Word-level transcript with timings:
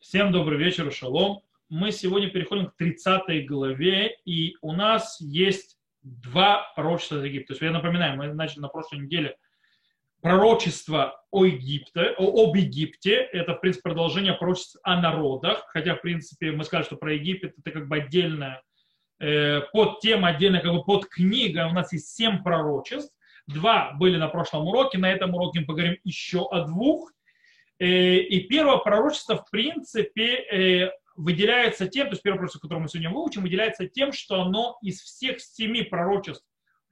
Всем 0.00 0.30
добрый 0.30 0.58
вечер, 0.58 0.92
шалом. 0.92 1.40
Мы 1.68 1.90
сегодня 1.90 2.30
переходим 2.30 2.66
к 2.68 2.76
30 2.76 3.44
главе, 3.46 4.16
и 4.24 4.54
у 4.62 4.72
нас 4.72 5.20
есть 5.20 5.76
два 6.02 6.72
пророчества 6.76 7.16
из 7.16 7.24
Египта. 7.24 7.48
То 7.48 7.52
есть 7.54 7.62
я 7.62 7.72
напоминаю, 7.72 8.16
мы 8.16 8.32
начали 8.32 8.60
на 8.60 8.68
прошлой 8.68 9.00
неделе 9.00 9.36
пророчество 10.22 11.20
о 11.32 11.44
Египте, 11.44 12.14
об 12.16 12.54
Египте. 12.54 13.14
Это, 13.32 13.54
в 13.54 13.60
принципе, 13.60 13.90
продолжение 13.90 14.34
пророчеств 14.34 14.78
о 14.84 15.00
народах, 15.00 15.64
хотя, 15.66 15.96
в 15.96 16.00
принципе, 16.00 16.52
мы 16.52 16.62
сказали, 16.62 16.86
что 16.86 16.96
про 16.96 17.14
Египет 17.14 17.54
это 17.58 17.72
как 17.72 17.88
бы 17.88 17.96
отдельная 17.96 18.62
э, 19.18 19.62
под 19.72 19.98
тема, 19.98 20.28
отдельная 20.28 20.60
как 20.60 20.74
бы 20.74 20.84
под 20.84 21.06
книга. 21.06 21.66
У 21.68 21.72
нас 21.72 21.92
есть 21.92 22.14
семь 22.14 22.44
пророчеств. 22.44 23.12
Два 23.48 23.94
были 23.98 24.16
на 24.16 24.28
прошлом 24.28 24.68
уроке, 24.68 24.96
на 24.96 25.10
этом 25.10 25.34
уроке 25.34 25.60
мы 25.60 25.66
поговорим 25.66 25.96
еще 26.04 26.46
о 26.48 26.66
двух. 26.66 27.10
Э, 27.78 28.16
и 28.16 28.40
первое 28.40 28.78
пророчество, 28.78 29.36
в 29.36 29.48
принципе, 29.50 30.34
э, 30.34 30.90
выделяется 31.16 31.86
тем, 31.86 32.06
то 32.06 32.12
есть 32.12 32.22
первое 32.22 32.38
пророчество, 32.38 32.60
которое 32.60 32.80
мы 32.80 32.88
сегодня 32.88 33.10
выучим, 33.10 33.42
выделяется 33.42 33.86
тем, 33.86 34.12
что 34.12 34.42
оно 34.42 34.78
из 34.82 35.00
всех 35.00 35.40
семи 35.40 35.82
пророчеств 35.82 36.44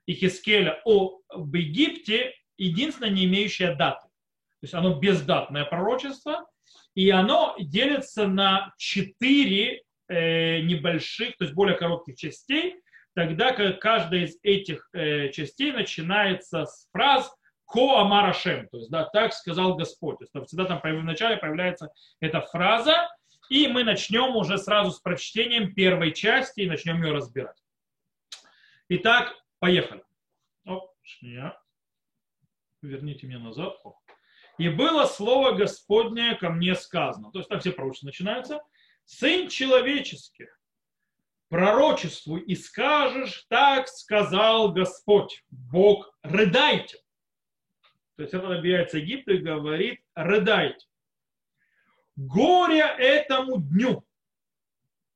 Ихискеля 0.07 0.81
об 0.85 1.55
Египте 1.55 2.35
единственное 2.57 3.11
не 3.11 3.25
имеющее 3.25 3.75
даты. 3.75 4.07
То 4.07 4.63
есть 4.63 4.75
оно 4.75 4.99
бездатное 4.99 5.65
пророчество, 5.65 6.47
и 6.95 7.11
оно 7.11 7.57
делится 7.59 8.27
на 8.27 8.73
четыре 8.79 9.83
э, 10.09 10.61
небольших, 10.61 11.37
то 11.37 11.45
есть 11.45 11.55
более 11.55 11.77
коротких 11.77 12.17
частей, 12.17 12.77
тогда 13.15 13.53
как 13.53 13.81
каждая 13.81 14.25
из 14.25 14.39
этих 14.43 14.89
частей 15.33 15.73
начинается 15.73 16.67
с 16.67 16.89
фраз 16.93 17.35
Ко 17.67 18.01
Амарашем, 18.01 18.69
то 18.69 18.79
есть 18.79 18.91
да, 18.91 19.05
так 19.05 19.33
сказал 19.33 19.75
Господь. 19.75 20.19
То 20.19 20.25
есть 20.25 20.49
всегда 20.49 20.65
там 20.67 20.81
в 20.81 21.05
начале 21.05 21.37
появляется 21.37 21.93
эта 22.21 22.41
фраза, 22.41 23.09
и 23.49 23.69
мы 23.69 23.85
начнем 23.85 24.37
уже 24.37 24.59
сразу 24.59 24.93
с 24.93 25.01
прочтением 25.01 25.75
первой 25.75 26.13
части 26.13 26.61
и 26.61 26.69
начнем 26.69 27.03
ее 27.03 27.13
разбирать. 27.13 27.57
Итак, 28.89 29.35
поехали. 29.59 30.05
О, 30.65 30.89
шня. 31.03 31.59
Верните 32.83 33.27
меня 33.27 33.41
назад. 33.41 33.75
О. 33.85 33.99
И 34.59 34.69
было 34.69 35.05
слово 35.07 35.53
Господнее 35.53 36.37
ко 36.37 36.51
мне 36.51 36.75
сказано. 36.75 37.31
То 37.33 37.41
есть 37.41 37.49
там 37.49 37.61
все 37.61 37.73
пророчества 37.73 38.07
начинаются. 38.07 38.61
Сын 39.05 39.49
человеческий, 39.49 40.49
пророчествуй 41.49 42.41
и 42.41 42.55
скажешь, 42.57 43.45
так 43.49 43.89
сказал 43.89 44.73
Господь, 44.73 45.45
Бог, 45.51 46.17
рыдайте. 46.23 46.99
То 48.17 48.23
есть 48.23 48.35
это 48.35 48.49
набирается 48.49 48.99
Египту 48.99 49.35
и 49.35 49.39
говорит, 49.39 50.01
рыдайте. 50.15 50.87
Горе 52.17 52.81
этому 52.99 53.61
дню. 53.61 54.05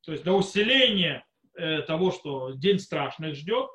То 0.02 0.12
есть 0.12 0.24
до 0.24 0.32
усиления 0.32 1.24
э, 1.56 1.82
того, 1.82 2.10
что 2.10 2.52
день 2.52 2.78
страшный 2.78 3.32
ждет. 3.32 3.68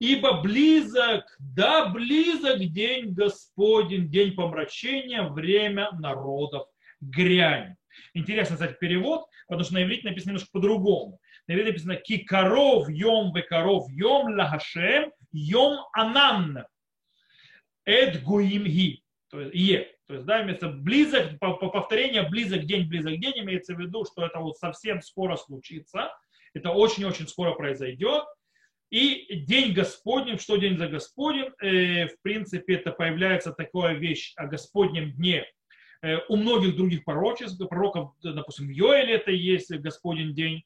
Ибо 0.00 0.42
близок, 0.42 1.24
да 1.38 1.88
близок 1.88 2.58
день 2.58 3.12
Господень, 3.12 4.08
день 4.08 4.34
помрачения, 4.34 5.22
время 5.24 5.90
народов 5.92 6.68
грянь. 7.00 7.76
Интересно, 8.14 8.56
кстати, 8.56 8.76
перевод, 8.78 9.26
потому 9.46 9.64
что 9.64 9.74
на 9.74 9.82
иврите 9.82 10.08
написано 10.08 10.30
немножко 10.30 10.50
по-другому. 10.52 11.20
На 11.46 11.52
иврите 11.52 11.70
написано 11.70 11.96
«Кикаров 11.96 12.88
йом 12.88 13.32
векаров 13.34 13.88
йом 13.90 14.36
лагашем 14.36 15.12
йом 15.32 15.84
анан». 15.92 16.64
Эд 17.88 18.22
гуим 18.22 18.64
то 19.30 19.40
есть 19.40 19.54
е. 19.54 19.90
То 20.06 20.14
есть, 20.14 20.26
да, 20.26 20.42
имеется 20.42 20.68
близок, 20.68 21.38
по, 21.38 21.54
по 21.54 21.68
повторению 21.68 22.28
близок 22.28 22.64
день, 22.64 22.88
близок 22.88 23.18
день, 23.18 23.38
имеется 23.38 23.74
в 23.74 23.80
виду, 23.80 24.04
что 24.04 24.24
это 24.24 24.38
вот 24.40 24.58
совсем 24.58 25.02
скоро 25.02 25.36
случится. 25.36 26.12
Это 26.54 26.70
очень-очень 26.70 27.28
скоро 27.28 27.52
произойдет. 27.52 28.24
И 28.90 29.42
день 29.46 29.72
Господним, 29.72 30.38
что 30.38 30.56
день 30.56 30.78
за 30.78 30.88
Господним, 30.88 31.54
э, 31.60 32.08
в 32.08 32.22
принципе, 32.22 32.74
это 32.76 32.90
появляется 32.90 33.52
такая 33.52 33.94
вещь 33.94 34.32
о 34.36 34.46
Господнем 34.46 35.12
дне 35.12 35.44
э, 36.00 36.16
у 36.28 36.36
многих 36.36 36.74
других 36.76 37.04
пророчеств, 37.04 37.58
пророков, 37.68 38.12
допустим, 38.22 38.66
в 38.66 38.70
Йоэле 38.70 39.14
это 39.14 39.30
есть 39.30 39.70
Господень 39.70 40.34
день 40.34 40.62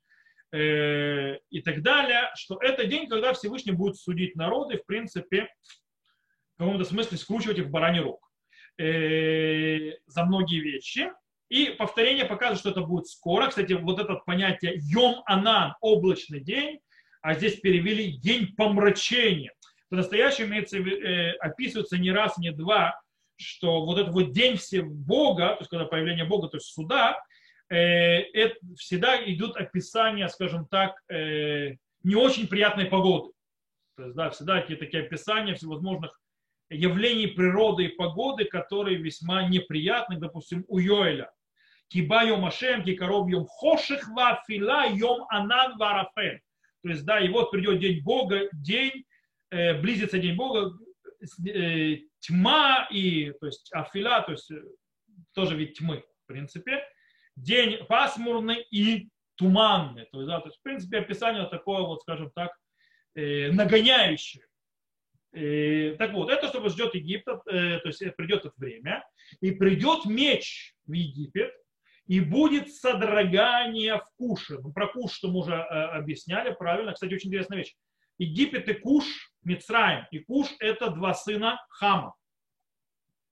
э, 0.53 1.39
и 1.51 1.63
так 1.63 1.83
далее, 1.83 2.31
что 2.37 2.59
это 2.61 2.85
день, 2.85 3.09
когда 3.09 3.33
Всевышний 3.33 3.73
будет 3.73 3.97
судить 3.97 4.37
народы, 4.37 4.79
в 4.79 4.87
принципе, 4.87 5.49
каком-то 6.59 6.85
смысле 6.85 7.19
скручивать 7.19 7.59
их 7.59 7.67
в 7.67 7.71
бараний 7.71 8.01
рог 8.01 8.31
э, 8.79 9.93
за 10.07 10.25
многие 10.25 10.61
вещи. 10.61 11.11
И 11.49 11.67
повторение 11.67 12.25
показывает, 12.25 12.61
что 12.61 12.71
это 12.71 12.81
будет 12.81 13.07
скоро. 13.07 13.49
Кстати, 13.49 13.75
вот 13.75 13.99
это 13.99 14.15
понятие 14.15 14.75
Йом 14.77 15.23
Анан, 15.27 15.75
облачный 15.81 16.41
день, 16.41 16.81
а 17.21 17.35
здесь 17.35 17.61
перевели 17.61 18.17
день 18.17 18.55
помрачения. 18.57 19.53
По-настоящему 19.91 20.49
имеется, 20.49 20.79
э, 20.79 21.33
описывается 21.33 21.99
не 21.99 22.11
раз, 22.11 22.39
не 22.39 22.53
два, 22.53 22.99
что 23.37 23.85
вот 23.85 23.99
этот 23.99 24.15
вот 24.15 24.33
день 24.33 24.57
все 24.57 24.83
Бога, 24.83 25.49
то 25.49 25.59
есть 25.61 25.71
когда 25.71 25.85
появление 25.85 26.25
Бога, 26.25 26.49
то 26.49 26.57
есть 26.57 26.69
суда, 26.69 27.23
э, 27.69 27.77
это 27.77 28.57
всегда 28.79 29.23
идут 29.23 29.57
описания, 29.57 30.29
скажем 30.29 30.67
так, 30.67 30.95
э, 31.11 31.77
не 32.03 32.15
очень 32.15 32.49
приятной 32.49 32.87
погоды. 32.87 33.33
То 33.97 34.05
есть, 34.05 34.17
да, 34.17 34.31
всегда 34.31 34.61
какие-то 34.61 34.87
такие 34.87 35.03
описания 35.03 35.55
всевозможных 35.55 36.19
явлений 36.73 37.27
природы 37.27 37.85
и 37.85 37.89
погоды, 37.89 38.45
которые 38.45 38.97
весьма 38.97 39.49
неприятны, 39.49 40.17
допустим, 40.19 40.65
у 40.69 40.79
Йоэля. 40.79 41.31
Киба 41.89 42.25
йом 42.25 42.47
Ашем, 42.47 42.83
кикаров 42.85 43.29
йом 43.29 43.47
хоших 43.47 44.09
ва 44.09 44.43
фила 44.47 44.87
йом 44.87 45.27
анан 45.29 45.77
варафен. 45.77 46.41
То 46.83 46.89
есть, 46.89 47.05
да, 47.05 47.21
и 47.21 47.29
вот 47.29 47.51
придет 47.51 47.79
день 47.79 48.03
Бога, 48.03 48.49
день, 48.53 49.05
э, 49.51 49.79
близится 49.81 50.19
день 50.19 50.35
Бога, 50.35 50.77
э, 51.47 51.99
тьма 52.21 52.89
и, 52.91 53.33
то 53.41 53.47
есть, 53.47 53.71
афила, 53.73 54.23
то 54.23 54.33
есть, 54.33 54.51
э, 54.51 54.63
тоже 55.35 55.55
вид 55.55 55.75
тьмы, 55.75 56.03
в 56.25 56.27
принципе. 56.27 56.83
День 57.37 57.85
пасмурный 57.85 58.67
и 58.71 59.09
туманный. 59.37 60.07
То 60.07 60.19
есть, 60.19 60.29
да, 60.29 60.41
то 60.41 60.49
есть 60.49 60.59
в 60.59 60.63
принципе, 60.63 60.99
описание 60.99 61.47
такое, 61.47 61.83
вот, 61.83 62.01
скажем 62.03 62.31
так, 62.35 62.51
э, 63.15 63.51
нагоняющее 63.53 64.45
и, 65.33 65.95
так 65.99 66.13
вот, 66.13 66.31
это 66.31 66.49
что 66.49 66.69
ждет 66.69 66.95
Египет, 66.95 67.41
э, 67.47 67.79
то 67.79 67.89
есть 67.89 68.05
придет 68.17 68.45
это 68.45 68.55
время, 68.57 69.05
и 69.41 69.51
придет 69.51 70.05
меч 70.05 70.75
в 70.87 70.93
Египет, 70.93 71.53
и 72.07 72.21
будет 72.21 72.73
содрогание 72.73 73.97
в 73.97 74.07
Куше. 74.19 74.59
Ну, 74.59 74.73
про 74.73 74.89
Куш, 74.89 75.13
что 75.13 75.29
мы 75.29 75.41
уже 75.41 75.55
э, 75.55 75.57
объясняли, 75.57 76.55
правильно. 76.55 76.93
Кстати, 76.93 77.15
очень 77.15 77.29
интересная 77.29 77.59
вещь. 77.59 77.75
Египет 78.19 78.69
и 78.69 78.75
Куш, 78.75 79.33
Мицраим 79.43 80.07
и 80.11 80.19
Куш– 80.19 80.49
это 80.61 80.91
два 80.91 81.15
сына 81.15 81.65
Хама. 81.71 82.15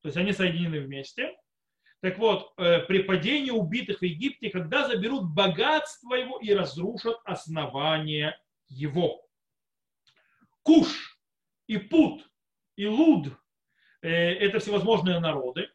То 0.02 0.08
есть 0.08 0.16
они 0.16 0.32
соединены 0.32 0.80
вместе. 0.80 1.36
Так 2.00 2.18
вот, 2.18 2.54
э, 2.56 2.80
при 2.80 3.02
падении 3.02 3.50
убитых 3.50 3.98
в 3.98 4.04
Египте, 4.04 4.48
когда 4.48 4.88
заберут 4.88 5.34
богатство 5.34 6.14
его 6.14 6.38
и 6.38 6.54
разрушат 6.54 7.18
основание 7.24 8.38
его. 8.68 9.22
Куш 10.62 11.09
и 11.70 11.78
Пут, 11.78 12.28
и 12.74 12.86
Луд 12.86 13.28
э,– 14.02 14.08
это 14.10 14.58
всевозможные 14.58 15.20
народы, 15.20 15.70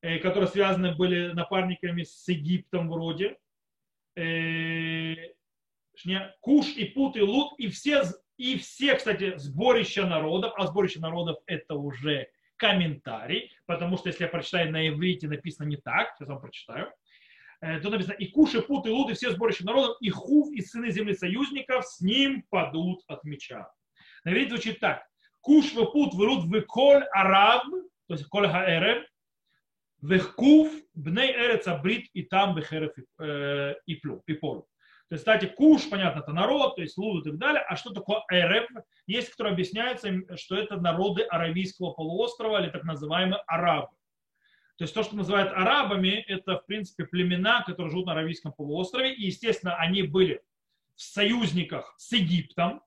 э, 0.00 0.18
которые 0.20 0.48
связаны 0.48 0.94
были 0.94 1.32
напарниками 1.32 2.04
с 2.04 2.28
Египтом 2.28 2.88
вроде. 2.88 3.36
Э, 4.16 5.16
Куш 6.40 6.68
и 6.76 6.84
Пут 6.84 7.16
и 7.16 7.20
Луд 7.20 7.58
и 7.58 7.66
все, 7.66 8.02
и 8.36 8.56
все, 8.58 8.94
кстати, 8.94 9.36
сборища 9.38 10.06
народов, 10.06 10.52
а 10.56 10.68
сборище 10.68 11.00
народов 11.00 11.38
это 11.46 11.74
уже 11.74 12.28
комментарий, 12.54 13.52
потому 13.66 13.96
что 13.96 14.10
если 14.10 14.22
я 14.22 14.30
прочитаю 14.30 14.70
на 14.70 14.86
иврите, 14.88 15.26
написано 15.26 15.66
не 15.66 15.78
так, 15.78 16.14
сейчас 16.14 16.28
вам 16.28 16.40
прочитаю, 16.40 16.92
то 17.60 17.90
написано 17.90 18.14
и 18.14 18.28
Куш, 18.28 18.54
и 18.54 18.60
Пут, 18.60 18.86
и 18.86 18.90
Луд, 18.90 19.10
и 19.10 19.14
все 19.14 19.32
сборища 19.32 19.66
народов, 19.66 19.96
и 20.00 20.10
Хув, 20.10 20.52
и 20.52 20.60
сыны 20.60 20.92
земли 20.92 21.14
союзников 21.14 21.84
с 21.84 22.00
ним 22.00 22.44
падут 22.50 23.02
от 23.08 23.24
меча. 23.24 23.68
На 24.24 24.30
иврите 24.30 24.50
звучит 24.50 24.78
так. 24.78 25.07
Куш 25.48 25.72
вепут 25.72 26.12
верут 26.12 26.44
веколь 26.54 27.04
араб, 27.10 27.64
то 28.06 28.14
есть 28.14 28.26
коль 28.26 28.46
хаэрем, 28.46 29.02
вехкув 30.02 30.70
бней 30.92 31.32
эрец 31.32 31.66
абрит 31.66 32.10
и 32.12 32.22
там 32.22 32.54
бехерев 32.54 32.92
и 33.86 33.94
плю, 33.94 34.22
и 34.26 34.34
полу. 34.34 34.68
То 35.08 35.14
есть, 35.14 35.22
кстати, 35.22 35.46
куш, 35.46 35.88
понятно, 35.88 36.20
это 36.20 36.34
народ, 36.34 36.76
то 36.76 36.82
есть 36.82 36.98
луд 36.98 37.26
и 37.26 37.30
так 37.30 37.38
далее. 37.38 37.62
А 37.66 37.76
что 37.76 37.94
такое 37.94 38.22
эреб? 38.30 38.68
Есть, 39.06 39.30
которые 39.30 39.54
объясняется, 39.54 40.36
что 40.36 40.54
это 40.54 40.76
народы 40.76 41.22
Аравийского 41.22 41.92
полуострова 41.92 42.60
или 42.62 42.68
так 42.68 42.84
называемые 42.84 43.42
арабы. 43.46 43.96
То 44.76 44.84
есть 44.84 44.92
то, 44.92 45.02
что 45.02 45.16
называют 45.16 45.50
арабами, 45.54 46.26
это, 46.28 46.58
в 46.58 46.66
принципе, 46.66 47.06
племена, 47.06 47.62
которые 47.62 47.90
живут 47.90 48.04
на 48.04 48.12
Аравийском 48.12 48.52
полуострове. 48.52 49.14
И, 49.14 49.24
естественно, 49.24 49.76
они 49.76 50.02
были 50.02 50.42
в 50.94 51.00
союзниках 51.00 51.94
с 51.96 52.12
Египтом, 52.12 52.82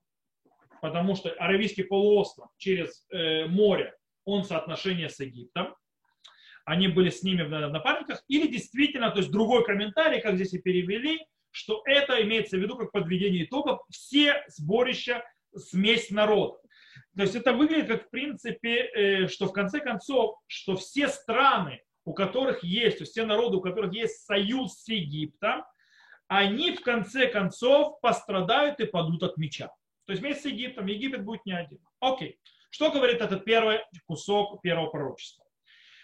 потому 0.82 1.14
что 1.14 1.30
Аравийский 1.38 1.84
полуостров 1.84 2.50
через 2.58 3.06
э, 3.10 3.46
море, 3.46 3.94
он 4.24 4.42
соотношение 4.44 5.08
с 5.08 5.20
Египтом. 5.20 5.76
они 6.64 6.88
были 6.88 7.08
с 7.08 7.22
ними 7.22 7.42
в 7.42 7.48
напарниках, 7.48 8.24
или 8.28 8.48
действительно, 8.48 9.10
то 9.10 9.18
есть 9.18 9.30
другой 9.30 9.64
комментарий, 9.64 10.20
как 10.20 10.34
здесь 10.34 10.54
и 10.54 10.58
перевели, 10.58 11.24
что 11.52 11.82
это 11.86 12.20
имеется 12.22 12.56
в 12.56 12.60
виду 12.60 12.76
как 12.76 12.90
подведение 12.90 13.44
итогов, 13.44 13.80
все 13.90 14.44
сборища, 14.48 15.24
смесь 15.56 16.10
народа. 16.10 16.58
То 17.16 17.22
есть 17.22 17.36
это 17.36 17.52
выглядит 17.52 17.86
как 17.86 18.06
в 18.06 18.10
принципе, 18.10 18.80
э, 18.82 19.28
что 19.28 19.46
в 19.46 19.52
конце 19.52 19.78
концов, 19.78 20.36
что 20.48 20.76
все 20.76 21.06
страны, 21.06 21.80
у 22.04 22.12
которых 22.12 22.64
есть, 22.64 23.00
все 23.06 23.24
народы, 23.24 23.58
у 23.58 23.60
которых 23.60 23.92
есть 23.94 24.24
союз 24.24 24.82
с 24.82 24.88
Египтом, 24.88 25.64
они 26.26 26.72
в 26.72 26.80
конце 26.80 27.28
концов 27.28 28.00
пострадают 28.00 28.80
и 28.80 28.86
падут 28.86 29.22
от 29.22 29.36
меча. 29.36 29.70
То 30.06 30.12
есть 30.12 30.22
вместе 30.22 30.42
с 30.42 30.52
Египтом 30.52 30.86
Египет 30.86 31.24
будет 31.24 31.44
не 31.46 31.52
один. 31.52 31.78
Окей. 32.00 32.38
Что 32.70 32.90
говорит 32.90 33.20
этот 33.20 33.44
первый 33.44 33.80
кусок 34.06 34.62
первого 34.62 34.88
пророчества? 34.88 35.44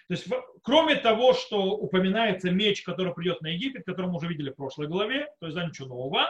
То 0.08 0.14
есть, 0.14 0.26
кроме 0.62 0.96
того, 0.96 1.34
что 1.34 1.72
упоминается 1.76 2.50
меч, 2.50 2.82
который 2.82 3.12
придет 3.12 3.42
на 3.42 3.48
Египет, 3.48 3.84
который 3.84 4.06
мы 4.06 4.16
уже 4.16 4.26
видели 4.26 4.50
в 4.50 4.56
прошлой 4.56 4.86
главе, 4.86 5.28
то 5.38 5.46
есть 5.46 5.56
да, 5.56 5.66
ничего 5.66 5.88
нового, 5.88 6.28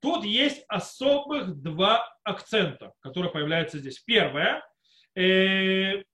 тут 0.00 0.24
есть 0.24 0.64
особых 0.68 1.60
два 1.60 2.08
акцента, 2.22 2.92
которые 3.00 3.32
появляются 3.32 3.78
здесь. 3.78 3.98
Первое, 3.98 4.62
э, 5.16 6.04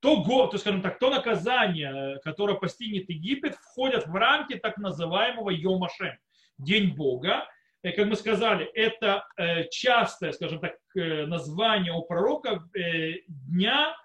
то, 0.00 0.48
то, 0.50 0.58
скажем 0.58 0.82
так, 0.82 0.98
то 0.98 1.10
наказание, 1.10 2.18
которое 2.24 2.58
постигнет 2.58 3.08
Египет, 3.08 3.54
входит 3.54 4.06
в 4.08 4.14
рамки 4.14 4.56
так 4.56 4.78
называемого 4.78 5.50
Йомашем, 5.50 6.18
День 6.58 6.96
Бога. 6.96 7.46
Как 7.82 8.06
мы 8.06 8.14
сказали, 8.14 8.64
это 8.74 9.26
э, 9.36 9.68
частое, 9.68 10.30
скажем 10.32 10.60
так, 10.60 10.76
э, 10.94 11.26
название 11.26 11.92
у 11.92 12.02
пророка 12.02 12.62
э, 12.74 13.22
дня, 13.26 13.96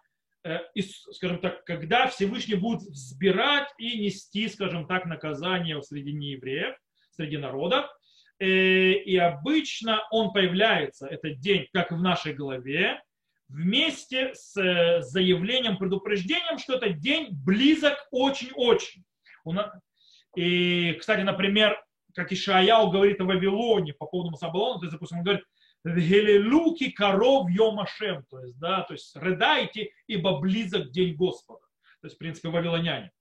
скажем 1.11 1.39
так, 1.39 1.65
когда 1.65 2.07
Всевышний 2.07 2.55
будет 2.55 2.81
взбирать 2.83 3.67
и 3.77 3.99
нести, 3.99 4.47
скажем 4.47 4.87
так, 4.87 5.05
наказание 5.05 5.81
среди 5.83 6.13
неевреев, 6.13 6.73
среди 7.11 7.35
народов. 7.37 7.85
И 8.39 9.19
обычно 9.21 10.07
он 10.09 10.31
появляется, 10.31 11.05
этот 11.05 11.39
день, 11.39 11.67
как 11.73 11.91
в 11.91 11.99
нашей 11.99 12.31
главе, 12.31 13.01
вместе 13.49 14.33
с 14.35 14.53
заявлением, 15.01 15.77
предупреждением, 15.77 16.59
что 16.59 16.75
этот 16.75 16.99
день 16.99 17.27
близок 17.31 17.97
очень-очень. 18.11 19.03
И, 20.37 20.93
кстати, 20.93 21.21
например, 21.21 21.77
как 22.17 22.33
Ишаяу 22.33 22.89
говорит 22.89 23.21
о 23.21 23.25
Вавилоне 23.25 23.93
по 23.93 24.07
поводу 24.07 24.31
Масабалона, 24.31 24.79
то 24.79 24.85
есть, 24.85 24.93
допустим, 24.93 25.19
он 25.19 25.23
говорит, 25.23 25.45
Гелелуки 25.85 26.89
коров 26.89 27.47
йомашем, 27.47 28.25
то 28.27 28.39
есть, 28.39 28.57
да, 28.57 28.81
то 28.81 28.93
есть 28.93 29.15
рыдайте, 29.15 29.91
ибо 30.07 30.39
близок 30.39 30.89
день 30.89 31.15
Господа. 31.15 31.61
То 32.01 32.07
есть, 32.07 32.15
в 32.15 32.17
принципе, 32.17 32.49
вавилоняне. 32.49 33.11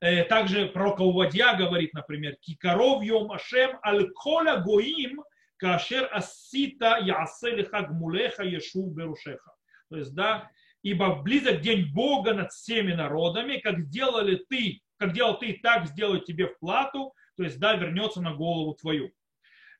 Э, 0.00 0.24
также 0.24 0.66
пророк 0.66 0.98
Увадья 0.98 1.54
говорит, 1.54 1.94
например, 1.94 2.34
кикаров 2.40 3.04
йомашем 3.04 3.78
аль 3.86 4.10
коля 4.10 4.56
гоим 4.56 5.22
Кашер 5.56 6.08
асита 6.12 6.98
яселиха 6.98 7.82
гмулеха 7.82 8.42
ешу 8.42 8.90
берушеха. 8.90 9.52
То 9.88 9.98
есть, 9.98 10.12
да, 10.12 10.50
ибо 10.82 11.22
близок 11.22 11.60
день 11.60 11.92
Бога 11.94 12.34
над 12.34 12.50
всеми 12.50 12.92
народами, 12.92 13.58
как 13.58 13.78
сделали 13.78 14.44
ты, 14.50 14.80
как 14.96 15.12
делал 15.12 15.38
ты, 15.38 15.60
так 15.62 15.86
сделают 15.86 16.24
тебе 16.24 16.48
в 16.48 16.58
плату, 16.58 17.14
то 17.42 17.46
есть, 17.46 17.58
да, 17.58 17.74
вернется 17.74 18.20
на 18.20 18.32
голову 18.32 18.74
твою. 18.74 19.12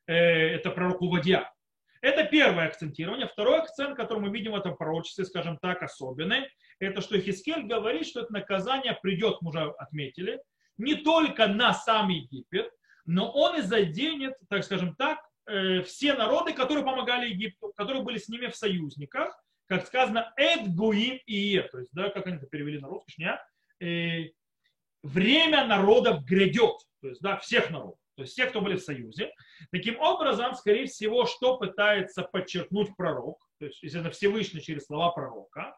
Э, 0.06 0.14
это 0.14 0.70
пророк 0.70 1.00
Увадья. 1.00 1.52
Это 2.00 2.24
первое 2.24 2.66
акцентирование. 2.66 3.28
Второй 3.28 3.60
акцент, 3.60 3.96
который 3.96 4.18
мы 4.18 4.30
видим 4.30 4.52
в 4.52 4.56
этом 4.56 4.76
пророчестве, 4.76 5.24
скажем 5.24 5.58
так, 5.58 5.82
особенный, 5.82 6.48
это 6.80 7.00
что 7.00 7.20
Хискель 7.20 7.66
говорит, 7.66 8.06
что 8.06 8.22
это 8.22 8.32
наказание 8.32 8.98
придет, 9.00 9.40
мы 9.40 9.50
уже 9.50 9.70
отметили, 9.78 10.42
не 10.78 10.96
только 10.96 11.46
на 11.46 11.72
сам 11.72 12.08
Египет, 12.08 12.72
но 13.04 13.30
он 13.30 13.58
и 13.58 13.62
заденет, 13.62 14.34
так 14.48 14.64
скажем 14.64 14.96
так, 14.96 15.20
Э, 15.46 15.82
все 15.82 16.14
народы, 16.14 16.52
которые 16.52 16.84
помогали 16.84 17.30
Египту, 17.30 17.72
которые 17.76 18.02
были 18.02 18.18
с 18.18 18.28
ними 18.28 18.46
в 18.46 18.56
союзниках, 18.56 19.36
как 19.66 19.86
сказано, 19.86 20.32
Эд 20.36 20.74
Гуим 20.74 21.18
и 21.26 21.60
То 21.72 21.78
есть, 21.78 21.90
да, 21.92 22.10
как 22.10 22.26
они 22.26 22.36
это 22.36 22.46
перевели 22.46 22.78
на 22.78 22.88
русский, 22.88 23.14
не? 23.18 23.40
Э, 23.80 24.30
время 25.02 25.66
народов 25.66 26.24
грядет. 26.24 26.76
То 27.02 27.08
есть, 27.08 27.20
да, 27.20 27.36
всех 27.38 27.70
народов. 27.70 27.98
То 28.16 28.22
есть, 28.22 28.32
всех, 28.32 28.50
кто 28.50 28.60
были 28.60 28.76
в 28.76 28.82
союзе. 28.82 29.32
Таким 29.72 29.98
образом, 30.00 30.54
скорее 30.54 30.86
всего, 30.86 31.26
что 31.26 31.58
пытается 31.58 32.22
подчеркнуть 32.22 32.96
пророк, 32.96 33.38
то 33.58 33.66
есть, 33.66 33.82
если 33.82 34.00
это 34.00 34.10
Всевышний 34.10 34.62
через 34.62 34.86
слова 34.86 35.10
пророка, 35.10 35.76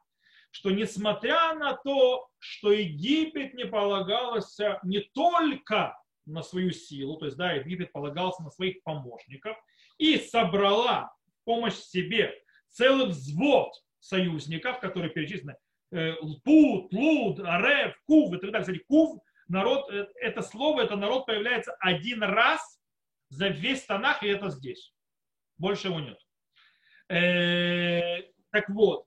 что 0.50 0.70
несмотря 0.70 1.54
на 1.54 1.74
то, 1.74 2.28
что 2.38 2.72
Египет 2.72 3.54
не 3.54 3.64
полагался 3.64 4.78
не 4.84 5.00
только 5.00 5.98
на 6.26 6.42
свою 6.42 6.70
силу, 6.70 7.16
то 7.16 7.26
есть, 7.26 7.36
да, 7.36 7.52
Египет 7.52 7.90
полагался 7.92 8.42
на 8.42 8.50
своих 8.50 8.82
помощников 8.82 9.56
и 9.98 10.18
собрала 10.18 11.12
помощь 11.44 11.74
себе 11.74 12.34
целый 12.68 13.06
взвод 13.06 13.72
союзников, 13.98 14.80
которые 14.80 15.10
перечислены 15.10 15.56
э, 15.92 16.14
Пут, 16.44 16.92
Луд, 16.92 17.40
Арев, 17.40 17.96
Кув 18.06 18.34
и 18.34 18.38
так 18.38 18.50
далее. 18.50 18.60
Кстати, 18.60 18.84
Кув, 18.86 19.22
народ, 19.48 19.90
э, 19.90 20.06
это 20.20 20.42
слово, 20.42 20.82
это 20.82 20.96
народ 20.96 21.26
появляется 21.26 21.74
один 21.80 22.22
раз 22.22 22.80
за 23.28 23.48
весь 23.48 23.84
Танах, 23.84 24.22
и 24.22 24.28
это 24.28 24.50
здесь. 24.50 24.94
Больше 25.56 25.88
его 25.88 26.00
нет. 26.00 26.18
Э, 27.08 28.22
так 28.50 28.68
вот, 28.68 29.06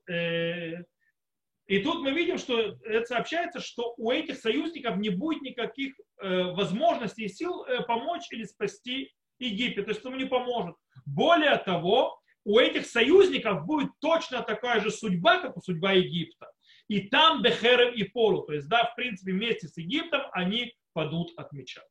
и 1.68 1.80
тут 1.80 2.02
мы 2.02 2.12
видим, 2.12 2.38
что 2.38 2.78
это 2.86 3.06
сообщается, 3.06 3.60
что 3.60 3.94
у 3.98 4.10
этих 4.12 4.38
союзников 4.38 4.98
не 4.98 5.10
будет 5.10 5.42
никаких 5.42 5.96
э, 6.22 6.44
возможностей 6.54 7.26
и 7.26 7.30
сил 7.30 7.66
э, 7.66 7.84
помочь 7.84 8.24
или 8.32 8.46
спасти 8.46 9.12
Египет. 9.38 9.86
То 9.86 9.92
есть 9.92 10.04
ему 10.04 10.16
не 10.16 10.26
поможет. 10.26 10.76
Более 11.06 11.58
того, 11.58 12.22
у 12.46 12.58
этих 12.58 12.86
союзников 12.86 13.66
будет 13.66 13.90
точно 14.00 14.42
такая 14.44 14.80
же 14.80 14.92
судьба, 14.92 15.42
как 15.42 15.58
у 15.58 15.62
судьба 15.62 15.92
Египта. 15.92 16.48
И 16.88 17.02
там 17.02 17.42
Бехерем 17.42 17.94
и 17.94 18.04
Полу. 18.04 18.44
То 18.44 18.54
есть, 18.54 18.68
да, 18.68 18.86
в 18.86 18.96
принципе, 18.96 19.32
вместе 19.32 19.68
с 19.68 19.78
Египтом 19.78 20.22
они 20.32 20.76
падут 20.94 21.32
от 21.38 21.52
меча. 21.52 21.82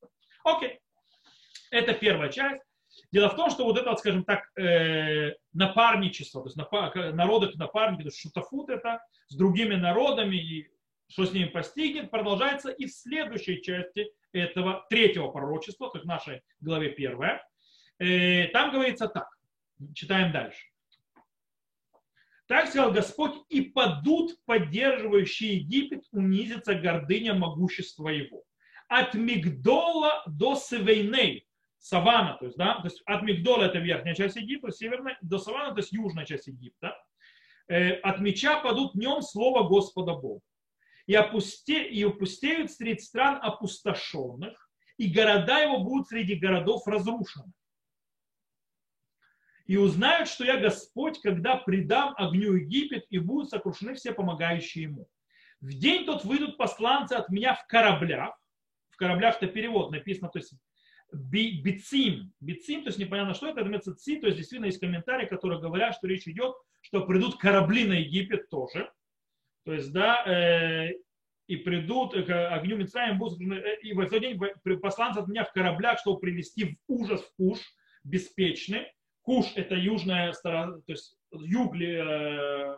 Окей. 0.45 0.81
Это 1.71 1.93
первая 1.95 2.31
часть. 2.31 2.63
Дело 3.13 3.29
в 3.29 3.37
том, 3.37 3.51
что 3.51 3.65
вот 3.65 3.79
это, 3.79 3.91
вот, 3.91 3.99
скажем 3.99 4.25
так, 4.25 4.45
э, 4.59 5.35
напарничество, 5.53 6.41
то 6.43 6.47
есть 6.47 6.57
напар, 6.57 7.13
народы 7.13 7.51
напарники, 7.57 8.03
то 8.03 8.09
есть 8.09 8.21
шутафут 8.21 8.71
это 8.71 9.05
с 9.29 9.37
другими 9.37 9.75
народами, 9.75 10.37
и 10.37 10.71
что 11.09 11.27
с 11.27 11.33
ними 11.33 11.47
постигнет, 11.47 12.11
продолжается 12.11 12.71
и 12.71 12.87
в 12.87 12.93
следующей 12.93 13.63
части 13.63 14.11
этого 14.33 14.87
третьего 14.89 15.29
пророчества, 15.29 15.91
то 15.91 15.99
есть 15.99 16.05
в 16.05 16.09
нашей 16.09 16.43
главе 16.61 16.91
первая. 16.91 17.47
Э, 17.99 18.49
там 18.49 18.73
говорится 18.73 19.09
так, 19.09 19.29
читаем 19.95 20.33
дальше. 20.33 20.67
Так 22.47 22.69
сказал 22.69 22.93
Господь, 22.93 23.35
и 23.49 23.61
падут 23.61 24.33
поддерживающие 24.45 25.57
Египет, 25.57 26.05
унизится 26.13 26.75
гордыня 26.75 27.35
могущества 27.35 28.09
его. 28.09 28.45
От 28.89 29.15
Мигдола 29.15 30.23
до 30.27 30.55
Севейней, 30.55 31.49
Савана, 31.79 32.37
то 32.39 32.47
есть, 32.47 32.57
да, 32.57 32.77
то 32.77 32.85
есть 32.85 33.03
от 33.05 33.23
Мигдола 33.23 33.65
это 33.65 33.79
верхняя 33.79 34.15
часть 34.15 34.37
Египта, 34.37 34.71
северная, 34.71 35.19
до 35.23 35.39
Савана, 35.39 35.75
то 35.75 35.81
есть 35.81 35.93
южная 35.93 36.25
часть 36.25 36.47
Египта. 36.47 36.97
Э, 37.69 37.95
от 37.95 38.21
меча 38.21 38.61
падут 38.61 38.95
днем 38.95 39.23
слово 39.23 39.69
Господа 39.69 40.15
Бога. 40.15 40.41
И, 41.07 41.15
опусте, 41.15 41.89
и 41.89 42.05
упустеют 42.05 42.71
среди 42.71 43.01
стран 43.01 43.39
опустошенных, 43.43 44.71
и 44.99 45.11
города 45.11 45.59
его 45.61 45.81
будут 45.81 46.09
среди 46.09 46.37
городов 46.37 46.87
разрушены. 46.87 47.53
И 49.67 49.77
узнают, 49.77 50.29
что 50.29 50.45
я 50.45 50.59
Господь, 50.59 51.21
когда 51.21 51.57
предам 51.57 52.15
огню 52.17 52.55
Египет, 52.55 53.07
и 53.11 53.19
будут 53.19 53.51
сокрушены 53.51 53.95
все 53.95 54.13
помогающие 54.13 54.85
ему. 54.85 55.09
В 55.61 55.73
день 55.73 56.05
тот 56.05 56.25
выйдут 56.25 56.57
посланцы 56.57 57.15
от 57.15 57.29
меня 57.31 57.55
в 57.55 57.67
кораблях. 57.67 58.39
В 58.91 58.97
кораблях 58.97 59.37
это 59.37 59.49
перевод 59.49 59.91
написано, 59.91 60.29
то 60.29 60.39
есть 60.39 60.55
бицим. 61.13 62.33
Бицим, 62.41 62.83
то 62.83 62.89
есть 62.89 62.99
непонятно, 62.99 63.35
что 63.35 63.49
это, 63.49 63.61
это 63.61 63.95
ци, 63.95 64.21
то 64.21 64.27
есть 64.27 64.39
действительно 64.39 64.67
есть 64.67 64.81
комментарии, 64.81 65.27
которые 65.27 65.61
говорят, 65.61 65.95
что 65.95 66.07
речь 66.07 66.29
идет, 66.29 66.55
что 66.81 67.05
придут 67.05 67.39
корабли 67.39 67.85
на 67.87 67.95
Египет 67.95 68.49
тоже. 68.49 68.91
То 69.65 69.73
есть, 69.73 69.93
да, 69.93 70.25
э, 70.25 70.93
и 71.49 71.57
придут 71.57 72.15
к 72.15 72.55
огню 72.55 72.77
Мицраем, 72.77 73.19
будут, 73.19 73.41
э, 73.41 73.79
и 73.83 73.93
в 73.93 74.01
этот 74.01 74.21
день 74.21 74.39
посланцы 74.81 75.19
от 75.19 75.29
меня 75.29 75.45
в 75.45 75.53
кораблях, 75.53 75.99
чтобы 75.99 76.21
привести 76.21 76.65
в 76.65 76.77
ужас 76.87 77.21
в 77.23 77.35
Куш, 77.37 77.59
беспечный. 78.05 78.87
Куш 79.27 79.47
это 79.57 79.75
южная 79.75 80.33
сторона, 80.33 80.79
то 80.87 80.93
есть 80.93 81.17
юг 81.33 81.75
э, 81.75 82.77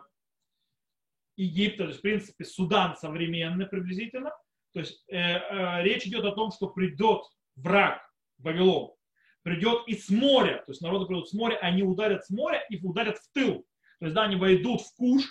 Египта, 1.37 1.83
то 1.83 1.89
есть, 1.89 1.99
в 1.99 2.01
принципе, 2.01 2.43
Судан 2.43 2.95
современный 2.95 3.67
приблизительно. 3.67 4.31
То 4.73 4.79
есть 4.79 5.03
э, 5.09 5.15
э, 5.15 5.83
речь 5.83 6.07
идет 6.07 6.25
о 6.25 6.31
том, 6.31 6.51
что 6.51 6.69
придет 6.69 7.21
враг 7.55 8.01
Вавилон, 8.39 8.95
придет 9.43 9.87
и 9.87 9.93
с 9.95 10.09
моря, 10.09 10.63
то 10.65 10.71
есть 10.71 10.81
народы 10.81 11.05
придут 11.05 11.29
с 11.29 11.33
моря, 11.33 11.55
они 11.57 11.83
ударят 11.83 12.25
с 12.25 12.31
моря 12.31 12.65
и 12.67 12.83
ударят 12.83 13.19
в 13.19 13.31
тыл. 13.31 13.63
То 13.99 14.05
есть, 14.05 14.15
да, 14.15 14.23
они 14.23 14.35
войдут 14.35 14.81
в 14.81 14.95
Куш, 14.95 15.23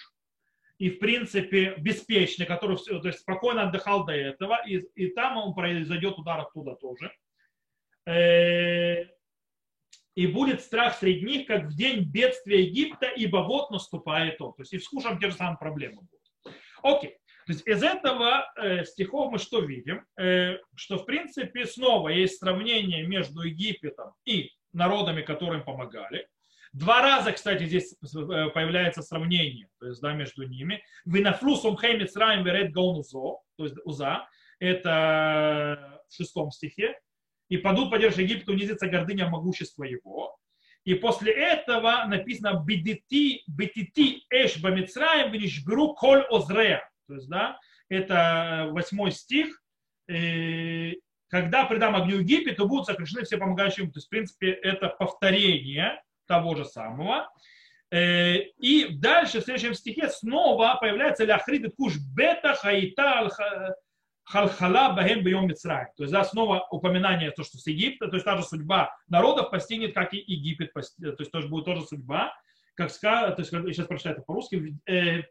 и, 0.79 0.91
в 0.91 1.01
принципе, 1.01 1.75
беспечный, 1.79 2.47
который 2.47 2.77
то 2.77 3.09
есть, 3.09 3.19
спокойно 3.19 3.65
отдыхал 3.65 4.07
до 4.07 4.13
этого, 4.13 4.65
и, 4.65 4.77
и 4.95 5.09
там 5.09 5.37
он 5.37 5.53
произойдет 5.53 6.17
удар 6.17 6.39
оттуда 6.39 6.77
тоже. 6.77 7.13
Э, 8.07 9.18
и 10.19 10.27
будет 10.27 10.61
страх 10.63 10.99
среди 10.99 11.25
них, 11.25 11.47
как 11.47 11.67
в 11.67 11.77
день 11.77 12.01
бедствия 12.03 12.65
Египта, 12.65 13.07
ибо 13.07 13.37
вот 13.37 13.71
наступает 13.71 14.41
он. 14.41 14.53
То 14.53 14.63
есть 14.63 14.73
и 14.73 14.81
с 14.81 14.89
Хушем 14.89 15.17
те 15.21 15.31
же 15.31 15.37
самые 15.37 15.59
проблемы 15.59 16.01
будут. 16.03 16.57
Окей. 16.83 17.11
То 17.47 17.53
есть 17.53 17.65
из 17.69 17.85
этого 17.85 18.51
э, 18.57 18.85
стихов 18.85 19.31
мы 19.31 19.39
что 19.39 19.61
видим? 19.61 20.05
Э, 20.19 20.59
что 20.75 20.99
в 20.99 21.07
принципе 21.07 21.67
снова 21.67 22.09
есть 22.09 22.41
сравнение 22.41 23.07
между 23.07 23.43
Египтом 23.43 24.13
и 24.25 24.51
народами, 24.73 25.23
которым 25.23 25.63
помогали. 25.63 26.27
Два 26.73 27.01
раза, 27.01 27.31
кстати, 27.31 27.65
здесь 27.67 27.93
э, 28.03 28.51
появляется 28.51 29.03
сравнение 29.03 29.69
то 29.79 29.87
есть, 29.87 30.01
да, 30.01 30.15
между 30.15 30.49
ними. 30.49 30.83
Винафлусом 31.05 31.79
хеймец 31.79 32.17
раем 32.17 32.43
верет 32.43 32.73
гаунузо, 32.73 33.37
то 33.57 33.63
есть 33.63 33.77
уза, 33.85 34.27
это 34.59 36.03
в 36.09 36.17
шестом 36.17 36.51
стихе. 36.51 36.99
И 37.49 37.57
падут 37.57 37.90
поддержь 37.90 38.17
Египта, 38.17 38.52
унизится 38.52 38.88
гордыня 38.88 39.28
могущества 39.28 39.85
его. 39.85 40.37
И 40.85 40.95
после 40.95 41.33
этого 41.33 42.05
написано 42.07 42.62
«Бедити, 42.64 43.43
бетити 43.47 44.25
эш 44.31 44.59
бамицраем 44.61 45.33
винишберу 45.33 45.95
коль 45.95 46.23
озрея». 46.31 46.88
То 47.07 47.14
есть, 47.14 47.28
да, 47.28 47.59
это 47.88 48.69
восьмой 48.71 49.12
стих. 49.12 49.62
Когда 50.07 51.64
предам 51.67 51.95
огню 51.95 52.21
Египет, 52.21 52.57
то 52.57 52.67
будут 52.67 52.87
сокрушены 52.87 53.25
все 53.25 53.37
помогающие 53.37 53.83
ему. 53.83 53.93
То 53.93 53.99
есть, 53.99 54.07
в 54.07 54.11
принципе, 54.11 54.50
это 54.50 54.88
повторение 54.88 56.02
того 56.26 56.55
же 56.55 56.64
самого. 56.64 57.28
Э, 57.90 58.37
и 58.59 58.88
дальше 58.90 59.40
в 59.40 59.45
следующем 59.45 59.75
стихе 59.75 60.09
снова 60.11 60.76
появляется 60.81 61.25
ляхрид 61.25 61.75
куш 61.75 61.95
бета 62.14 62.55
хаита 62.55 63.31
халхала 64.28 64.92
бахем 64.94 65.25
бьем 65.25 65.49
То 65.49 66.02
есть 66.02 66.12
да, 66.12 66.23
снова 66.25 66.66
упоминание 66.70 67.30
то, 67.30 67.42
что 67.42 67.56
с 67.56 67.66
Египта, 67.66 68.08
то 68.08 68.16
есть 68.16 68.25
та 68.25 68.37
же 68.37 68.42
судьба 68.42 68.94
народов 69.08 69.50
постигнет, 69.50 69.94
как 69.94 70.12
и 70.12 70.18
Египет, 70.18 70.73
то 70.75 70.80
есть 70.80 71.30
тоже 71.32 71.49
будет 71.49 71.64
тоже 71.64 71.82
судьба, 71.82 72.35
как 72.75 72.90
сказано, 72.90 73.35
то 73.35 73.40
есть 73.40 73.50
сейчас 73.50 73.87
прочитаю 73.87 74.16
это 74.16 74.25
по-русски, 74.25 74.78
э, 74.87 75.23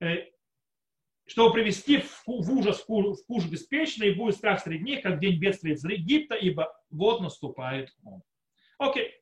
э, 0.00 0.26
чтобы 1.26 1.52
привести 1.52 1.98
в, 1.98 2.22
в 2.26 2.50
ужас, 2.52 2.80
в 2.80 3.26
куш 3.26 3.46
беспечный, 3.46 4.14
будет 4.14 4.36
страх 4.36 4.62
среди 4.62 4.84
них, 4.84 5.02
как 5.02 5.18
день 5.20 5.38
бедствия 5.38 5.72
из 5.72 5.84
Египта, 5.84 6.36
ибо 6.36 6.72
вот 6.90 7.20
наступает 7.20 7.92
он. 8.04 8.22
Окей. 8.78 9.12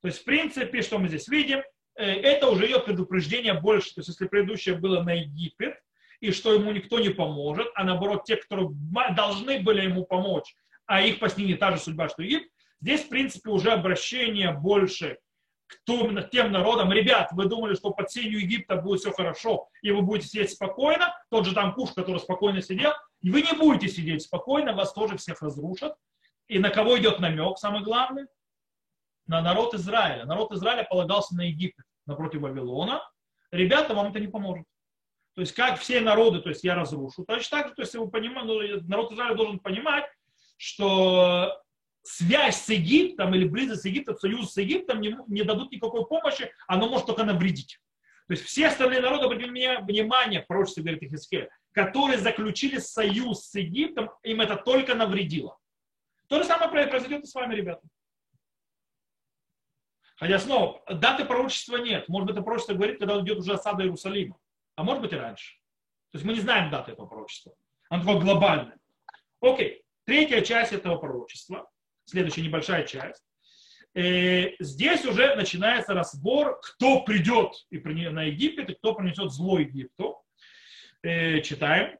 То 0.00 0.08
есть, 0.08 0.20
в 0.20 0.24
принципе, 0.24 0.82
что 0.82 0.98
мы 0.98 1.08
здесь 1.08 1.28
видим, 1.28 1.58
э, 1.96 2.04
это 2.04 2.48
уже 2.48 2.66
идет 2.66 2.86
предупреждение 2.86 3.54
больше. 3.54 3.94
То 3.94 4.00
есть, 4.00 4.08
если 4.08 4.26
предыдущее 4.26 4.76
было 4.76 5.02
на 5.02 5.12
Египет, 5.12 5.76
и 6.20 6.32
что 6.32 6.52
ему 6.52 6.72
никто 6.72 6.98
не 6.98 7.10
поможет, 7.10 7.68
а 7.74 7.84
наоборот, 7.84 8.24
те, 8.24 8.36
которые 8.36 8.70
должны 9.14 9.60
были 9.60 9.82
ему 9.82 10.04
помочь, 10.04 10.54
а 10.86 11.02
их 11.02 11.18
постигнет 11.18 11.48
не 11.48 11.56
та 11.56 11.72
же 11.72 11.78
судьба, 11.78 12.08
что 12.08 12.22
Египет, 12.22 12.48
здесь, 12.80 13.04
в 13.04 13.08
принципе, 13.08 13.50
уже 13.50 13.70
обращение 13.70 14.52
больше 14.52 15.18
к 15.66 16.30
тем 16.30 16.50
народам. 16.50 16.92
Ребят, 16.92 17.30
вы 17.32 17.44
думали, 17.44 17.74
что 17.74 17.90
под 17.90 18.10
сенью 18.10 18.40
Египта 18.40 18.76
будет 18.76 19.00
все 19.00 19.12
хорошо, 19.12 19.68
и 19.82 19.90
вы 19.90 20.02
будете 20.02 20.28
сидеть 20.28 20.52
спокойно, 20.52 21.14
тот 21.30 21.44
же 21.44 21.54
там 21.54 21.74
Куш, 21.74 21.92
который 21.92 22.20
спокойно 22.20 22.62
сидел, 22.62 22.92
и 23.20 23.30
вы 23.30 23.42
не 23.42 23.52
будете 23.52 23.88
сидеть 23.88 24.22
спокойно, 24.22 24.72
вас 24.72 24.92
тоже 24.92 25.16
всех 25.18 25.42
разрушат. 25.42 25.94
И 26.46 26.58
на 26.58 26.70
кого 26.70 26.98
идет 26.98 27.20
намек, 27.20 27.58
самое 27.58 27.84
главное? 27.84 28.26
На 29.26 29.42
народ 29.42 29.74
Израиля. 29.74 30.24
Народ 30.24 30.52
Израиля 30.52 30.86
полагался 30.88 31.36
на 31.36 31.42
Египет 31.42 31.84
напротив 32.06 32.40
Вавилона. 32.40 33.02
Ребята, 33.50 33.94
вам 33.94 34.06
это 34.06 34.20
не 34.20 34.28
поможет. 34.28 34.64
То 35.38 35.42
есть 35.42 35.54
как 35.54 35.78
все 35.78 36.00
народы, 36.00 36.40
то 36.40 36.48
есть 36.48 36.64
я 36.64 36.74
разрушу. 36.74 37.24
Точно 37.24 37.58
так 37.58 37.68
же, 37.68 37.74
то 37.76 37.82
есть 37.82 37.94
вы 37.94 38.10
понимаете, 38.10 38.80
ну, 38.80 38.88
народ 38.88 39.12
Израиля 39.12 39.36
должен 39.36 39.60
понимать, 39.60 40.04
что 40.56 41.62
связь 42.02 42.60
с 42.60 42.68
Египтом 42.70 43.32
или 43.36 43.46
близость 43.46 43.82
с 43.82 43.84
Египтом, 43.84 44.18
союз 44.18 44.52
с 44.52 44.56
Египтом 44.56 45.00
не, 45.00 45.16
не 45.28 45.44
дадут 45.44 45.70
никакой 45.70 46.04
помощи, 46.06 46.50
оно 46.66 46.88
может 46.88 47.06
только 47.06 47.22
навредить. 47.22 47.78
То 48.26 48.32
есть 48.32 48.46
все 48.46 48.66
остальные 48.66 49.00
народы, 49.00 49.26
обратите 49.26 49.78
внимание, 49.82 50.40
пророчество 50.40 50.80
говорит 50.80 51.04
Ихискель, 51.04 51.48
которые 51.70 52.18
заключили 52.18 52.78
союз 52.78 53.44
с 53.48 53.54
Египтом, 53.54 54.10
им 54.24 54.40
это 54.40 54.56
только 54.56 54.96
навредило. 54.96 55.56
То 56.26 56.42
же 56.42 56.48
самое 56.48 56.68
произойдет 56.88 57.22
и 57.22 57.26
с 57.28 57.34
вами, 57.36 57.54
ребята. 57.54 57.86
Хотя 60.16 60.40
снова, 60.40 60.82
даты 60.92 61.24
пророчества 61.24 61.76
нет. 61.76 62.08
Может 62.08 62.26
быть, 62.26 62.34
это 62.34 62.42
пророчество 62.42 62.74
говорит, 62.74 62.98
когда 62.98 63.20
идет 63.20 63.38
уже 63.38 63.52
осада 63.52 63.84
Иерусалима 63.84 64.36
а 64.78 64.84
может 64.84 65.02
быть 65.02 65.12
и 65.12 65.16
раньше. 65.16 65.56
То 66.12 66.18
есть 66.18 66.24
мы 66.24 66.34
не 66.34 66.40
знаем 66.40 66.70
даты 66.70 66.92
этого 66.92 67.06
пророчества. 67.06 67.52
Оно 67.90 68.04
такое 68.04 68.20
глобальное. 68.20 68.78
Окей, 69.40 69.82
третья 70.04 70.40
часть 70.40 70.72
этого 70.72 70.96
пророчества, 70.98 71.68
следующая 72.04 72.42
небольшая 72.42 72.84
часть. 72.84 73.24
Э, 73.94 74.52
здесь 74.60 75.04
уже 75.04 75.34
начинается 75.34 75.94
разбор, 75.94 76.60
кто 76.62 77.00
придет 77.00 77.54
на 77.72 78.22
Египет 78.22 78.70
и 78.70 78.74
кто 78.74 78.94
принесет 78.94 79.32
зло 79.32 79.58
Египту. 79.58 80.22
Э, 81.02 81.40
читаем. 81.40 81.98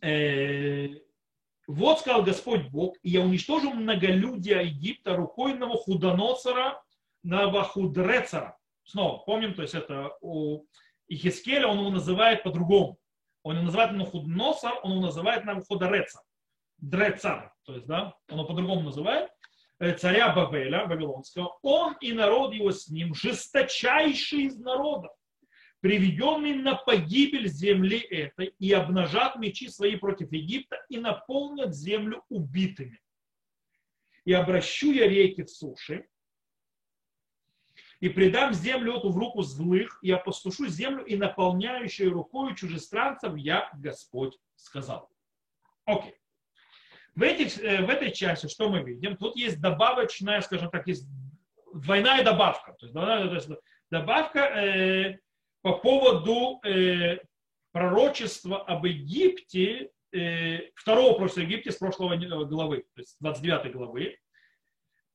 Э, 0.00 0.90
вот 1.66 1.98
сказал 1.98 2.22
Господь 2.22 2.68
Бог, 2.68 2.94
и 3.02 3.10
я 3.10 3.20
уничтожу 3.20 3.72
многолюдие 3.72 4.64
Египта 4.64 5.16
рукой 5.16 5.54
Навуходоносора, 5.54 6.80
Навуходрецера. 7.24 8.56
Снова 8.84 9.24
помним, 9.24 9.54
то 9.54 9.62
есть 9.62 9.74
это 9.74 10.16
у 10.20 10.66
и 11.10 11.16
Хискеля 11.16 11.66
он 11.66 11.80
его 11.80 11.90
называет 11.90 12.44
по-другому. 12.44 12.98
Он 13.42 13.56
его 13.56 13.64
называет 13.64 13.92
Нахудносом, 13.92 14.72
он 14.82 14.92
его 14.92 15.02
называет 15.02 15.44
Навуходореца. 15.44 16.22
Дрецар, 16.78 17.52
то 17.64 17.74
есть, 17.74 17.86
да, 17.86 18.14
он 18.28 18.38
его 18.38 18.46
по-другому 18.46 18.82
называет, 18.82 19.28
э, 19.80 19.94
царя 19.94 20.32
Бавеля, 20.32 20.86
Вавилонского, 20.86 21.58
он 21.62 21.94
и 22.00 22.12
народ 22.12 22.54
его 22.54 22.70
с 22.70 22.88
ним, 22.88 23.14
жесточайший 23.14 24.44
из 24.44 24.58
народов, 24.58 25.10
приведенный 25.80 26.54
на 26.54 26.76
погибель 26.76 27.48
земли 27.48 27.98
этой, 27.98 28.54
и 28.58 28.72
обнажат 28.72 29.36
мечи 29.36 29.68
свои 29.68 29.96
против 29.96 30.32
Египта, 30.32 30.76
и 30.88 30.98
наполнят 30.98 31.74
землю 31.74 32.22
убитыми. 32.28 33.00
И 34.24 34.32
обращу 34.32 34.92
я 34.92 35.08
реки 35.08 35.42
в 35.42 35.50
суши, 35.50 36.06
и 38.00 38.08
предам 38.08 38.54
землю 38.54 38.96
эту 38.96 39.10
в 39.10 39.18
руку 39.18 39.42
злых, 39.42 39.98
и 40.02 40.10
опустушу 40.10 40.66
землю, 40.68 41.04
и 41.04 41.16
наполняющую 41.16 42.10
рукою 42.10 42.54
чужестранцев 42.54 43.36
я 43.36 43.70
Господь 43.74 44.38
сказал. 44.56 45.10
Окей. 45.84 46.14
В, 47.14 47.22
этих, 47.22 47.62
э, 47.62 47.84
в 47.84 47.90
этой 47.90 48.12
части 48.12 48.46
что 48.48 48.70
мы 48.70 48.82
видим? 48.82 49.16
Тут 49.16 49.36
есть 49.36 49.60
добавочная, 49.60 50.40
скажем 50.40 50.70
так, 50.70 50.86
есть 50.86 51.06
двойная 51.74 52.24
добавка. 52.24 52.72
То 52.72 52.86
есть, 52.86 52.94
есть 53.34 53.50
добавка 53.90 54.38
э, 54.38 55.18
по 55.60 55.76
поводу 55.78 56.60
э, 56.64 57.18
пророчества 57.72 58.62
об 58.62 58.86
Египте, 58.86 59.90
э, 60.12 60.70
второго 60.74 61.14
пророчества 61.14 61.42
Египте 61.42 61.70
с 61.70 61.76
прошлого 61.76 62.16
главы, 62.46 62.86
то 62.94 63.00
есть 63.00 63.16
29 63.20 63.72
главы. 63.72 64.16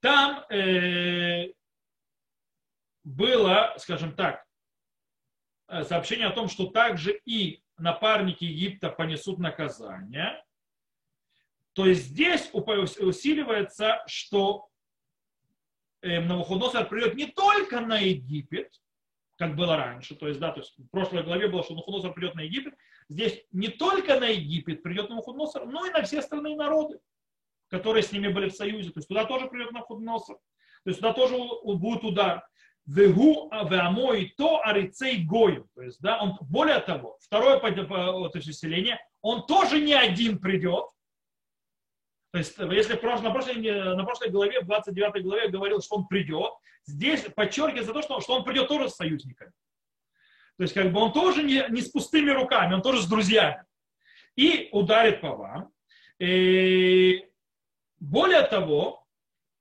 Там 0.01 0.45
э, 0.51 1.47
было, 3.05 3.75
скажем 3.77 4.13
так, 4.13 4.45
э, 5.67 5.83
сообщение 5.83 6.27
о 6.27 6.31
том, 6.31 6.49
что 6.49 6.65
также 6.65 7.13
и 7.25 7.63
напарники 7.77 8.43
Египта 8.43 8.89
понесут 8.89 9.37
наказание, 9.39 10.43
то 11.73 11.85
есть 11.85 12.05
здесь 12.05 12.49
усиливается, 12.53 14.01
что 14.07 14.69
э, 16.01 16.19
Навуходоносор 16.19 16.87
придет 16.87 17.15
не 17.15 17.27
только 17.27 17.79
на 17.79 17.99
Египет, 17.99 18.73
как 19.37 19.55
было 19.55 19.75
раньше, 19.75 20.15
то 20.15 20.27
есть, 20.27 20.39
да, 20.39 20.51
то 20.51 20.61
есть 20.61 20.77
в 20.77 20.87
прошлой 20.87 21.23
главе 21.23 21.47
было, 21.47 21.63
что 21.63 21.73
Навуходоносор 21.73 22.13
придет 22.13 22.35
на 22.35 22.41
Египет, 22.41 22.75
здесь 23.07 23.43
не 23.51 23.67
только 23.67 24.19
на 24.19 24.29
Египет 24.29 24.81
придет 24.81 25.09
Навуходоносор, 25.09 25.65
но 25.65 25.85
и 25.85 25.91
на 25.91 26.01
все 26.03 26.19
остальные 26.19 26.55
народы, 26.55 26.99
которые 27.67 28.01
с 28.01 28.11
ними 28.11 28.29
были 28.29 28.49
в 28.49 28.55
союзе, 28.55 28.89
то 28.89 28.99
есть 28.99 29.09
туда 29.09 29.25
тоже 29.25 29.47
придет 29.47 29.71
Навуходоносор, 29.73 30.37
то 30.37 30.89
есть 30.89 30.99
туда 30.99 31.13
тоже 31.13 31.35
будет 31.63 32.03
удар. 32.03 32.47
Вегу 32.85 33.49
веамой 33.51 34.33
то 34.37 34.61
арицей 34.63 35.23
гою. 35.23 35.67
То 35.75 35.81
есть, 35.81 35.99
да, 36.01 36.21
он, 36.21 36.37
более 36.41 36.79
того, 36.79 37.17
второе 37.19 37.59
то 37.59 38.31
есть, 38.35 38.47
усиление, 38.47 38.99
он 39.21 39.45
тоже 39.47 39.81
не 39.81 39.93
один 39.93 40.37
придет. 40.39 40.85
То 42.31 42.39
есть, 42.39 42.57
если 42.57 42.93
на 42.93 43.31
прошлой, 43.31 43.95
на 43.95 44.03
прошлой 44.03 44.29
главе, 44.29 44.61
в 44.61 44.65
29 44.65 45.23
главе 45.23 45.47
говорил, 45.47 45.81
что 45.81 45.95
он 45.95 46.07
придет, 46.07 46.51
здесь 46.85 47.21
подчеркивается 47.21 47.93
то, 47.93 48.01
что, 48.01 48.19
что 48.21 48.33
он 48.33 48.43
придет 48.43 48.67
тоже 48.67 48.89
с 48.89 48.95
союзниками. 48.95 49.51
То 50.57 50.63
есть, 50.63 50.73
как 50.73 50.91
бы 50.91 50.99
он 50.99 51.11
тоже 51.11 51.43
не, 51.43 51.65
не 51.69 51.81
с 51.81 51.89
пустыми 51.89 52.29
руками, 52.29 52.75
он 52.75 52.81
тоже 52.81 53.01
с 53.01 53.07
друзьями. 53.07 53.63
И 54.35 54.69
ударит 54.71 55.21
по 55.21 55.35
вам. 55.35 55.71
И 56.19 57.25
более 57.99 58.43
того, 58.43 59.04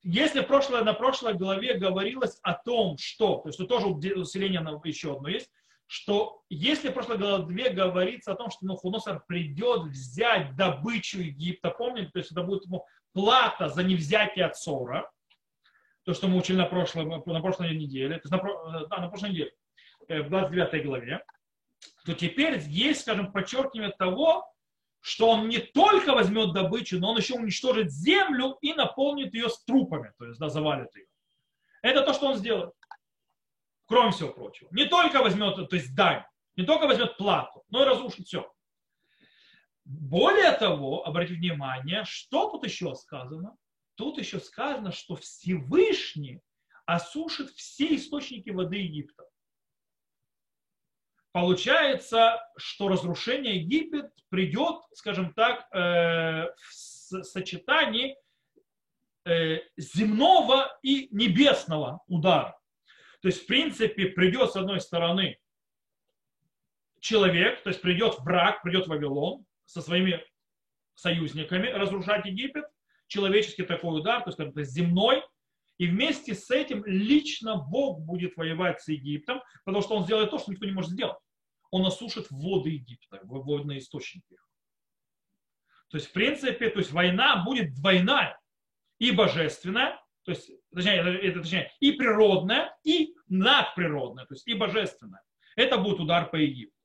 если 0.04 0.42
прошлое, 0.42 0.84
на 0.84 0.92
прошлой 0.92 1.34
главе 1.34 1.78
говорилось 1.78 2.38
о 2.42 2.52
том, 2.52 2.98
что, 2.98 3.38
то 3.38 3.48
есть 3.48 3.58
тут 3.58 3.68
тоже 3.68 3.86
усиление 3.86 4.60
еще 4.84 5.16
одно 5.16 5.28
есть, 5.28 5.50
что 5.86 6.42
если 6.50 6.90
в 6.90 6.92
прошлой 6.92 7.16
главе 7.16 7.70
говорится 7.70 8.32
о 8.32 8.36
том, 8.36 8.50
что 8.50 8.66
Навуходоносор 8.66 9.24
придет 9.26 9.84
взять 9.84 10.54
добычу 10.56 11.20
Египта, 11.20 11.70
помните, 11.70 12.10
то 12.12 12.18
есть 12.18 12.32
это 12.32 12.42
будет 12.42 12.66
ему 12.66 12.84
плата 13.12 13.70
за 13.70 13.82
невзятие 13.82 14.44
от 14.44 14.56
ссора, 14.58 15.10
то, 16.04 16.12
что 16.12 16.28
мы 16.28 16.36
учили 16.36 16.58
на 16.58 16.66
прошлой, 16.66 17.06
на 17.06 17.40
прошлой 17.40 17.74
неделе, 17.74 18.18
то 18.18 18.28
есть 18.28 18.30
на, 18.30 18.86
да, 18.88 18.96
на 18.98 19.08
прошлой 19.08 19.30
неделе, 19.30 19.52
э, 20.08 20.20
в 20.20 20.28
29 20.28 20.84
главе, 20.84 21.24
то 22.04 22.12
теперь 22.12 22.58
есть, 22.66 23.02
скажем, 23.02 23.32
подчеркивание 23.32 23.94
того, 23.96 24.46
что 25.04 25.28
он 25.28 25.48
не 25.48 25.58
только 25.58 26.14
возьмет 26.14 26.54
добычу, 26.54 26.98
но 26.98 27.10
он 27.10 27.18
еще 27.18 27.34
уничтожит 27.34 27.92
землю 27.92 28.56
и 28.62 28.72
наполнит 28.72 29.34
ее 29.34 29.50
с 29.50 29.62
трупами, 29.62 30.14
то 30.16 30.24
есть 30.24 30.40
да, 30.40 30.48
завалит 30.48 30.96
ее. 30.96 31.04
Это 31.82 32.00
то, 32.00 32.14
что 32.14 32.28
он 32.28 32.36
сделает. 32.36 32.72
Кроме 33.84 34.12
всего 34.12 34.32
прочего. 34.32 34.70
Не 34.70 34.86
только 34.86 35.22
возьмет, 35.22 35.56
то 35.68 35.76
есть 35.76 35.94
дань, 35.94 36.24
не 36.56 36.64
только 36.64 36.86
возьмет 36.86 37.18
плату, 37.18 37.64
но 37.68 37.82
и 37.82 37.84
разрушит 37.84 38.26
все. 38.26 38.50
Более 39.84 40.52
того, 40.52 41.06
обратите 41.06 41.38
внимание, 41.38 42.04
что 42.06 42.48
тут 42.48 42.64
еще 42.64 42.94
сказано? 42.94 43.58
Тут 43.96 44.16
еще 44.16 44.40
сказано, 44.40 44.90
что 44.90 45.16
Всевышний 45.16 46.40
осушит 46.86 47.50
все 47.50 47.94
источники 47.94 48.48
воды 48.48 48.76
Египта. 48.76 49.23
Получается, 51.34 52.40
что 52.56 52.86
разрушение 52.86 53.56
Египет 53.56 54.12
придет, 54.28 54.76
скажем 54.92 55.34
так, 55.34 55.66
э, 55.74 56.46
в 56.46 57.24
сочетании 57.24 58.16
э, 59.24 59.58
земного 59.76 60.78
и 60.84 61.08
небесного 61.10 62.02
удара. 62.06 62.56
То 63.20 63.26
есть, 63.26 63.42
в 63.42 63.46
принципе, 63.48 64.06
придет 64.10 64.52
с 64.52 64.56
одной 64.56 64.80
стороны 64.80 65.40
человек, 67.00 67.64
то 67.64 67.70
есть 67.70 67.82
придет 67.82 68.20
враг, 68.20 68.62
придет 68.62 68.86
Вавилон 68.86 69.44
со 69.64 69.82
своими 69.82 70.24
союзниками 70.94 71.66
разрушать 71.66 72.26
Египет, 72.26 72.66
человеческий 73.08 73.64
такой 73.64 73.98
удар, 73.98 74.22
то 74.22 74.30
есть 74.30 74.38
это 74.38 74.62
земной, 74.62 75.24
и 75.78 75.88
вместе 75.88 76.36
с 76.36 76.48
этим 76.52 76.84
лично 76.86 77.56
Бог 77.56 78.02
будет 78.02 78.36
воевать 78.36 78.80
с 78.80 78.86
Египтом, 78.86 79.42
потому 79.64 79.82
что 79.82 79.96
он 79.96 80.04
сделает 80.04 80.30
то, 80.30 80.38
что 80.38 80.52
никто 80.52 80.64
не 80.64 80.70
может 80.70 80.92
сделать. 80.92 81.18
Он 81.74 81.84
осушит 81.84 82.28
воды 82.30 82.70
Египта, 82.70 83.18
водные 83.24 83.80
источники. 83.80 84.36
То 85.88 85.96
есть, 85.96 86.10
в 86.10 86.12
принципе, 86.12 86.70
то 86.70 86.78
есть 86.78 86.92
война 86.92 87.42
будет 87.44 87.74
двойная. 87.74 88.38
И 89.00 89.10
божественная, 89.10 90.00
то 90.22 90.30
есть, 90.30 90.52
точнее, 90.72 91.00
это, 91.00 91.40
точнее, 91.40 91.72
и 91.80 91.90
природная, 91.90 92.72
и 92.84 93.16
надприродная, 93.26 94.24
то 94.24 94.34
есть 94.34 94.46
и 94.46 94.54
божественная. 94.54 95.20
Это 95.56 95.76
будет 95.76 95.98
удар 95.98 96.30
по 96.30 96.36
Египту. 96.36 96.78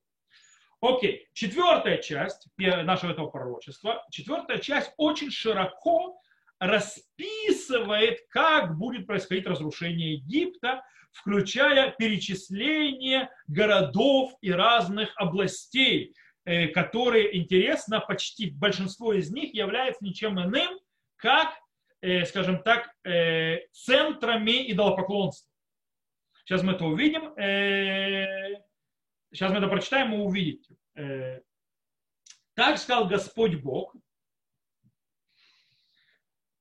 Окей, 0.81 1.27
четвертая 1.33 1.99
часть 1.99 2.47
нашего 2.57 3.11
этого 3.11 3.29
пророчества, 3.29 4.03
четвертая 4.09 4.57
часть 4.57 4.91
очень 4.97 5.29
широко 5.29 6.19
расписывает, 6.59 8.19
как 8.29 8.77
будет 8.77 9.07
происходить 9.07 9.47
разрушение 9.47 10.15
Египта, 10.15 10.83
включая 11.11 11.91
перечисление 11.91 13.29
городов 13.47 14.33
и 14.41 14.51
разных 14.51 15.11
областей, 15.15 16.13
э, 16.45 16.67
которые, 16.67 17.37
интересно, 17.37 17.99
почти 17.99 18.51
большинство 18.51 19.13
из 19.13 19.31
них 19.31 19.53
является 19.53 20.03
ничем 20.03 20.39
иным, 20.39 20.79
как 21.15 21.53
э, 22.01 22.25
скажем 22.25 22.61
так, 22.61 22.89
э, 23.03 23.59
центрами 23.71 24.71
идолопоклонства. 24.71 25.49
Сейчас 26.43 26.63
мы 26.63 26.73
это 26.73 26.85
увидим. 26.85 27.33
Сейчас 29.31 29.51
мы 29.51 29.57
это 29.59 29.67
прочитаем 29.67 30.13
и 30.15 30.17
увидите. 30.17 30.75
Так 32.55 32.79
сказал 32.79 33.07
Господь 33.07 33.55
Бог, 33.61 33.95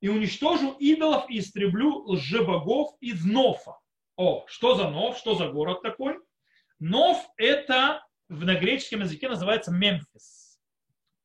и 0.01 0.09
уничтожу 0.09 0.73
идолов 0.79 1.29
и 1.29 1.39
истреблю 1.39 2.05
лжебогов 2.07 2.97
из 3.01 3.25
Нофа. 3.25 3.79
О, 4.17 4.45
что 4.49 4.75
за 4.75 4.91
Нов, 4.91 5.17
что 5.19 5.35
за 5.35 5.49
город 5.49 5.83
такой? 5.83 6.19
Нов 6.79 7.25
это 7.37 8.05
в 8.29 8.45
на 8.45 8.55
греческом 8.55 9.01
языке 9.01 9.29
называется 9.29 9.73
Мемфис 9.73 10.59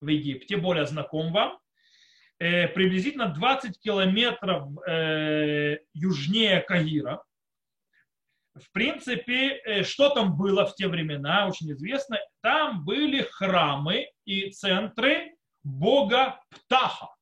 в 0.01 0.07
Египте, 0.07 0.57
более 0.57 0.85
знаком 0.85 1.31
вам. 1.31 1.59
Э, 2.39 2.67
приблизительно 2.67 3.29
20 3.29 3.79
километров 3.79 4.67
э, 4.87 5.77
южнее 5.93 6.61
Каира. 6.61 7.23
В 8.55 8.71
принципе, 8.71 9.61
э, 9.65 9.83
что 9.83 10.09
там 10.09 10.37
было 10.37 10.65
в 10.65 10.75
те 10.75 10.87
времена, 10.87 11.47
очень 11.47 11.71
известно. 11.71 12.19
Там 12.41 12.83
были 12.83 13.21
храмы 13.21 14.07
и 14.25 14.49
центры 14.49 15.35
бога 15.63 16.39
Птаха. 16.49 17.12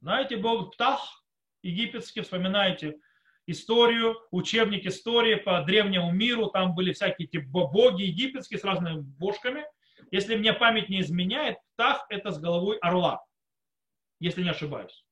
Знаете, 0.00 0.36
бог 0.36 0.72
Птах 0.72 1.24
египетский, 1.62 2.22
вспоминаете 2.22 2.98
историю, 3.46 4.16
учебник 4.30 4.86
истории 4.86 5.34
по 5.34 5.62
древнему 5.62 6.12
миру, 6.12 6.46
там 6.46 6.74
были 6.74 6.92
всякие 6.92 7.28
эти 7.28 7.38
боги 7.38 8.02
египетские 8.02 8.58
с 8.58 8.64
разными 8.64 9.00
божками. 9.00 9.64
Если 10.10 10.36
мне 10.36 10.52
память 10.52 10.88
не 10.88 11.00
изменяет, 11.00 11.58
Птах 11.74 12.06
это 12.08 12.30
с 12.30 12.38
головой 12.38 12.78
орла 12.78 13.22
если 14.20 14.42
не 14.42 14.50
ошибаюсь. 14.50 15.04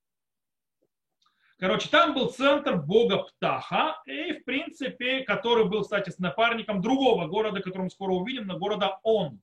Короче, 1.58 1.88
там 1.88 2.14
был 2.14 2.30
центр 2.30 2.76
бога 2.76 3.24
Птаха, 3.24 4.00
и, 4.06 4.34
в 4.34 4.44
принципе, 4.44 5.24
который 5.24 5.64
был, 5.64 5.82
кстати, 5.82 6.10
с 6.10 6.18
напарником 6.18 6.80
другого 6.80 7.26
города, 7.26 7.60
который 7.60 7.84
мы 7.84 7.90
скоро 7.90 8.12
увидим, 8.12 8.46
на 8.46 8.56
города 8.56 9.00
Он. 9.02 9.40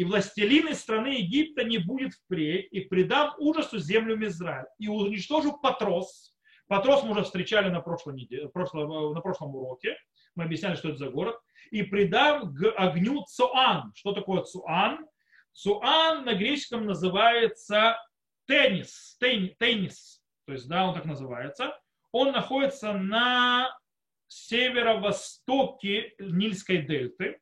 Э, 0.00 0.02
и 0.02 0.04
властелины 0.04 0.74
страны 0.74 1.18
Египта 1.18 1.64
не 1.64 1.78
будет 1.78 2.14
впредь, 2.14 2.68
и 2.72 2.80
предам 2.80 3.34
ужасу 3.38 3.78
землю 3.78 4.16
Мизраиль, 4.16 4.66
и 4.78 4.88
уничтожу 4.88 5.58
Патрос. 5.58 6.34
Патрос 6.68 7.02
мы 7.02 7.12
уже 7.12 7.24
встречали 7.24 7.68
на, 7.68 7.80
прошлом, 7.80 8.16
на 8.16 9.20
прошлом 9.20 9.54
уроке, 9.54 9.96
мы 10.36 10.44
объясняли, 10.44 10.76
что 10.76 10.88
это 10.88 10.98
за 10.98 11.10
город, 11.10 11.36
и 11.70 11.82
предам 11.82 12.54
огню 12.76 13.24
Цуан. 13.24 13.92
Что 13.94 14.12
такое 14.12 14.42
Цуан? 14.42 15.06
Суан 15.52 16.24
на 16.24 16.34
греческом 16.34 16.86
называется 16.86 17.98
теннис, 18.46 19.16
тен, 19.20 19.54
теннис, 19.58 20.22
то 20.46 20.52
есть, 20.52 20.68
да, 20.68 20.86
он 20.86 20.94
так 20.94 21.04
называется. 21.04 21.76
Он 22.12 22.32
находится 22.32 22.92
на 22.92 23.76
северо-востоке 24.28 26.14
Нильской 26.18 26.78
дельты. 26.78 27.40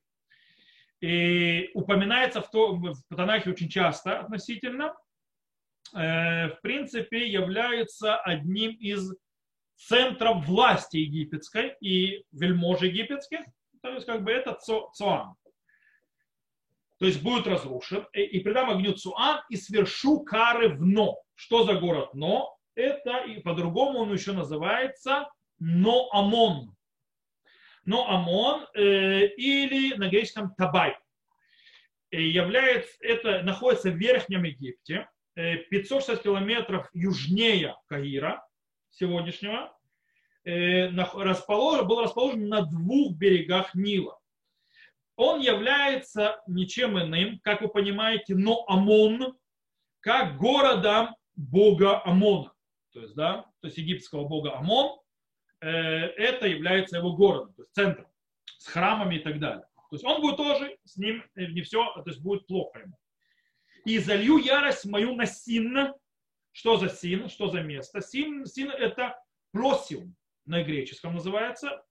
И 1.00 1.70
упоминается 1.74 2.40
в, 2.42 2.50
то, 2.50 2.74
в 2.74 2.94
Танахе 3.14 3.50
очень 3.50 3.68
часто 3.68 4.20
относительно. 4.20 4.94
Э, 5.94 6.48
в 6.48 6.60
принципе, 6.60 7.28
является 7.28 8.16
одним 8.16 8.72
из 8.72 9.14
центров 9.76 10.46
власти 10.46 10.96
египетской 10.96 11.76
и 11.80 12.24
вельмож 12.32 12.82
египетских. 12.82 13.40
То 13.80 13.90
есть, 13.90 14.06
как 14.06 14.24
бы 14.24 14.32
это 14.32 14.54
Цоан 14.54 15.34
то 16.98 17.06
есть 17.06 17.22
будет 17.22 17.46
разрушен, 17.46 18.06
и, 18.12 18.22
и 18.22 18.40
предам 18.40 18.70
огню 18.70 18.92
Цуан, 18.92 19.40
и 19.48 19.56
свершу 19.56 20.20
кары 20.20 20.68
в 20.68 20.84
Но. 20.84 21.16
Что 21.34 21.64
за 21.64 21.74
город 21.74 22.14
Но? 22.14 22.56
Это, 22.74 23.18
и 23.24 23.40
по-другому 23.40 24.00
он 24.00 24.12
еще 24.12 24.32
называется 24.32 25.28
Ноамон. 27.88 28.60
Ноамон 28.60 28.66
э, 28.74 29.26
или 29.36 29.94
на 29.94 30.08
греческом 30.08 30.54
Табай. 30.56 30.96
И 32.10 32.28
является, 32.28 32.92
это 33.00 33.42
находится 33.42 33.90
в 33.90 33.96
Верхнем 33.96 34.44
Египте, 34.44 35.08
560 35.34 36.18
э, 36.18 36.22
километров 36.22 36.88
южнее 36.92 37.76
Каира 37.86 38.46
сегодняшнего, 38.90 39.76
э, 40.44 40.88
расположен, 40.88 41.86
был 41.86 42.02
расположен 42.02 42.48
на 42.48 42.62
двух 42.62 43.16
берегах 43.16 43.74
Нила 43.74 44.18
он 45.18 45.40
является 45.40 46.40
ничем 46.46 46.96
иным, 46.96 47.40
как 47.42 47.60
вы 47.60 47.68
понимаете, 47.68 48.36
но 48.36 48.64
Амон, 48.68 49.36
как 49.98 50.38
городом 50.38 51.16
бога 51.34 52.00
Амона. 52.04 52.52
То 52.92 53.00
есть, 53.00 53.16
да, 53.16 53.44
то 53.60 53.66
есть 53.66 53.76
египетского 53.78 54.28
бога 54.28 54.56
Амон, 54.56 54.96
э, 54.96 55.00
это 55.60 56.46
является 56.46 56.98
его 56.98 57.14
городом, 57.14 57.54
то 57.54 57.62
есть 57.62 57.74
центром, 57.74 58.06
с 58.58 58.66
храмами 58.66 59.16
и 59.16 59.18
так 59.20 59.38
далее. 59.38 59.66
То 59.90 59.96
есть 59.96 60.04
он 60.04 60.20
будет 60.20 60.36
тоже, 60.36 60.76
с 60.84 60.96
ним 60.96 61.24
э, 61.34 61.46
не 61.46 61.62
все, 61.62 61.92
то 61.94 62.04
есть 62.06 62.20
будет 62.20 62.46
плохо 62.46 62.80
ему. 62.80 62.98
И 63.84 63.98
залью 63.98 64.36
ярость 64.36 64.84
мою 64.84 65.14
на 65.14 65.26
Син. 65.26 65.94
Что 66.52 66.76
за 66.76 66.88
Син? 66.88 67.28
Что 67.28 67.48
за 67.48 67.62
место? 67.62 68.02
Син, 68.02 68.44
син 68.44 68.70
это 68.70 69.18
Плосиум 69.52 70.14
на 70.44 70.62
греческом 70.62 71.14
называется 71.14 71.82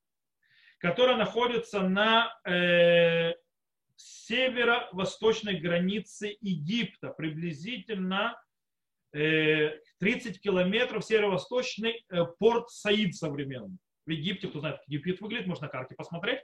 которая 0.80 1.17
находится 1.17 1.82
на 1.82 2.32
э, 2.45 3.34
северо-восточной 3.95 5.60
границе 5.60 6.38
Египта, 6.41 7.10
приблизительно 7.10 8.36
э, 8.36 8.47
30 9.12 10.41
километров 10.41 11.04
северо-восточный 11.06 12.06
э, 12.10 12.26
порт 12.39 12.70
Саид 12.70 13.15
современный. 13.15 13.78
В 14.06 14.10
Египте, 14.12 14.48
кто 14.48 14.60
знает, 14.60 14.78
как 14.78 14.88
Египет 14.88 15.22
выглядит, 15.22 15.48
можно 15.48 15.65
на 15.65 15.72
карте 15.72 15.96
посмотреть. 15.96 16.41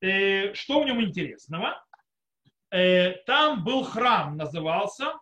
Э, 0.00 0.54
что 0.54 0.82
в 0.82 0.86
нем 0.86 1.02
интересного? 1.02 1.84
Э, 2.70 3.12
там 3.26 3.64
был 3.64 3.84
храм, 3.84 4.36
назывался 4.36 5.14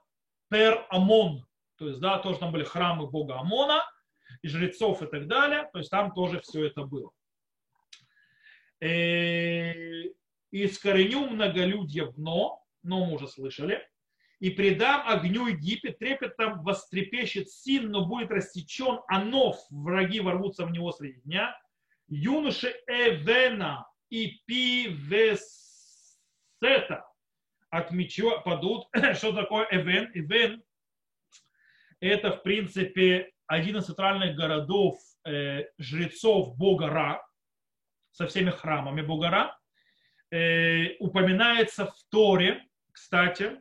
Пер 0.50 0.86
Амон. 0.90 1.46
То 1.76 1.88
есть, 1.88 2.00
да, 2.00 2.18
тоже 2.18 2.38
там 2.38 2.52
были 2.52 2.64
храмы 2.64 3.06
бога 3.06 3.38
Амона, 3.38 3.84
и 4.42 4.48
жрецов 4.48 5.02
и 5.02 5.06
так 5.06 5.26
далее. 5.26 5.68
То 5.72 5.78
есть 5.78 5.90
там 5.90 6.12
тоже 6.12 6.40
все 6.40 6.66
это 6.66 6.82
было. 6.82 7.10
Искореню 10.50 11.28
многолюдье 11.28 12.06
в 12.06 12.14
дно, 12.14 12.62
но 12.82 13.06
мы 13.06 13.14
уже 13.14 13.28
слышали, 13.28 13.86
и 14.38 14.50
предам 14.50 15.08
огню 15.08 15.46
Египет, 15.46 15.98
трепетом 15.98 16.62
вострепещет 16.62 17.50
син, 17.50 17.90
но 17.90 18.04
будет 18.04 18.30
растечен 18.30 19.00
анов, 19.08 19.56
враги 19.70 20.20
ворвутся 20.20 20.66
в 20.66 20.70
него 20.70 20.92
среди 20.92 21.20
дня. 21.22 21.58
Юноши 22.08 22.74
Эвена 22.86 23.86
и 24.10 24.38
Пивесета 24.46 25.46
от 27.70 27.90
меча 27.92 28.38
падут. 28.38 28.88
Что 29.14 29.32
такое 29.32 29.66
Эвен? 29.70 30.10
Эвен– 30.14 30.62
это, 32.00 32.32
в 32.32 32.42
принципе, 32.42 33.32
один 33.46 33.78
из 33.78 33.86
центральных 33.86 34.36
городов 34.36 34.98
э, 35.24 35.64
жрецов 35.78 36.56
бога 36.58 36.88
Ра, 36.88 37.26
со 38.12 38.26
всеми 38.26 38.50
храмами 38.50 39.00
бога 39.00 39.30
Ра. 39.30 39.58
Э, 40.30 40.96
упоминается 40.98 41.86
в 41.86 41.96
Торе, 42.10 42.62
кстати, 42.92 43.60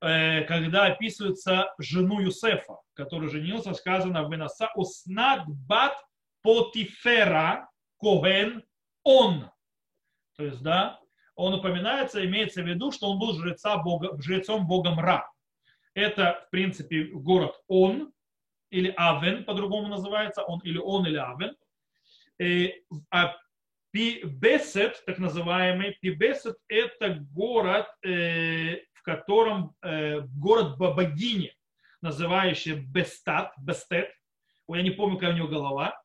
когда 0.00 0.86
описывается 0.86 1.74
жену 1.78 2.20
Юсефа, 2.20 2.78
который 2.94 3.30
женился, 3.30 3.72
сказано 3.74 4.24
в 4.24 4.32
Венаса, 4.32 4.70
Уснат 4.74 5.46
бат 5.46 5.96
Потифера 6.42 7.68
Коген 7.98 8.62
он. 9.02 9.50
То 10.36 10.44
есть, 10.44 10.62
да, 10.62 11.00
он 11.34 11.54
упоминается, 11.54 12.24
имеется 12.24 12.62
в 12.62 12.66
виду, 12.66 12.90
что 12.90 13.10
он 13.10 13.18
был 13.18 13.34
жреца 13.34 13.76
бога, 13.78 14.20
жрецом 14.20 14.66
богом 14.66 14.98
Ра. 14.98 15.30
Это, 15.94 16.44
в 16.46 16.50
принципе, 16.50 17.04
город 17.04 17.54
Он, 17.68 18.12
или 18.70 18.92
Авен, 18.96 19.44
по-другому 19.44 19.88
называется, 19.88 20.42
он 20.42 20.60
или 20.60 20.78
он, 20.78 21.06
или 21.06 21.16
Авен. 21.16 21.56
Э, 22.38 22.72
а 23.10 23.36
Пибесет, 23.92 25.02
так 25.06 25.18
называемый, 25.18 25.96
Пибесет– 26.02 26.56
это 26.68 27.14
город, 27.32 27.86
э, 28.04 28.80
котором 29.06 29.76
э, 29.82 30.20
город 30.20 30.76
богини, 30.78 31.54
называющий 32.02 32.74
Бестат, 32.74 33.54
Бестет. 33.56 34.10
Я 34.68 34.82
не 34.82 34.90
помню, 34.90 35.16
какая 35.16 35.32
у 35.32 35.36
него 35.36 35.48
голова 35.48 36.02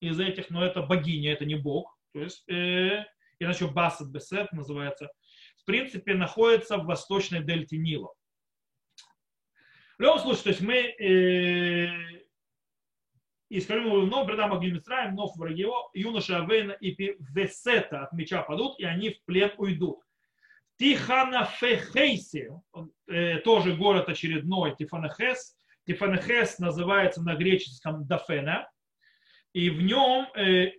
из 0.00 0.20
этих, 0.20 0.48
но 0.48 0.64
это 0.64 0.82
богиня, 0.82 1.32
это 1.32 1.44
не 1.44 1.56
бог. 1.56 1.98
То 2.12 2.20
есть, 2.20 2.48
э, 2.48 3.04
иначе 3.40 3.66
Басет, 3.66 4.08
Бесет 4.08 4.52
называется. 4.52 5.10
В 5.56 5.64
принципе, 5.64 6.14
находится 6.14 6.78
в 6.78 6.86
восточной 6.86 7.42
дельте 7.42 7.76
Нила. 7.76 8.14
В 9.98 10.02
любом 10.02 10.20
случае, 10.20 10.42
то 10.44 10.48
есть 10.50 10.60
мы 10.60 10.76
э, 10.76 12.18
и 13.48 13.60
скажем, 13.60 14.08
но 14.08 14.26
предам 14.26 14.52
огню 14.52 14.74
Мисраем, 14.74 15.16
но 15.16 15.26
в 15.26 15.44
его 15.46 15.90
юноша 15.92 16.38
Авейна 16.38 16.72
и 16.72 17.16
Весета 17.34 18.04
от 18.04 18.12
меча 18.12 18.42
падут, 18.42 18.78
и 18.78 18.84
они 18.84 19.10
в 19.10 19.24
плен 19.24 19.50
уйдут. 19.56 19.98
Тиханафехейси, 20.78 22.50
э, 23.08 23.38
тоже 23.38 23.74
город 23.74 24.08
очередной, 24.08 24.76
Тифанахес. 24.76 25.56
Тифанахес 25.84 26.58
называется 26.60 27.20
на 27.22 27.34
греческом 27.34 28.06
Дафена, 28.06 28.70
и 29.52 29.70
в 29.70 29.82
нем 29.82 30.28
э, 30.36 30.72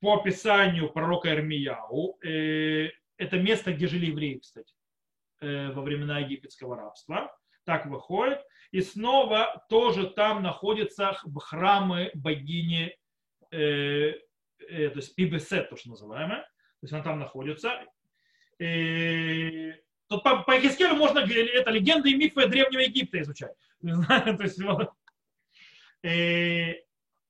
по 0.00 0.14
описанию 0.14 0.92
пророка 0.92 1.28
Эрмияу, 1.28 2.18
э, 2.24 2.90
это 3.18 3.38
место, 3.38 3.72
где 3.72 3.86
жили 3.86 4.06
евреи, 4.06 4.38
кстати, 4.38 4.74
во 5.40 5.82
времена 5.82 6.18
египетского 6.18 6.76
рабства. 6.76 7.32
Так 7.64 7.86
выходит. 7.86 8.40
И 8.72 8.80
снова 8.80 9.64
тоже 9.68 10.08
там 10.10 10.42
находятся 10.42 11.16
храмы 11.36 12.10
богини, 12.14 12.96
то 13.50 13.56
есть 13.58 15.14
Пибесет, 15.14 15.70
то, 15.70 15.76
что 15.76 15.90
называемое. 15.90 16.40
То 16.40 16.84
есть 16.84 16.92
она 16.92 17.04
там 17.04 17.20
находится. 17.20 17.84
И 18.58 19.74
Тут 20.12 20.22
по, 20.24 20.42
по 20.42 20.60
Хискелю 20.60 20.94
можно, 20.94 21.20
это 21.20 21.70
легенды 21.70 22.10
и 22.10 22.14
мифы 22.14 22.46
Древнего 22.46 22.80
Египта 22.80 23.22
изучать. 23.22 23.56
то 23.80 24.36
есть, 24.40 24.62
вот, 24.62 24.90
и, 26.02 26.76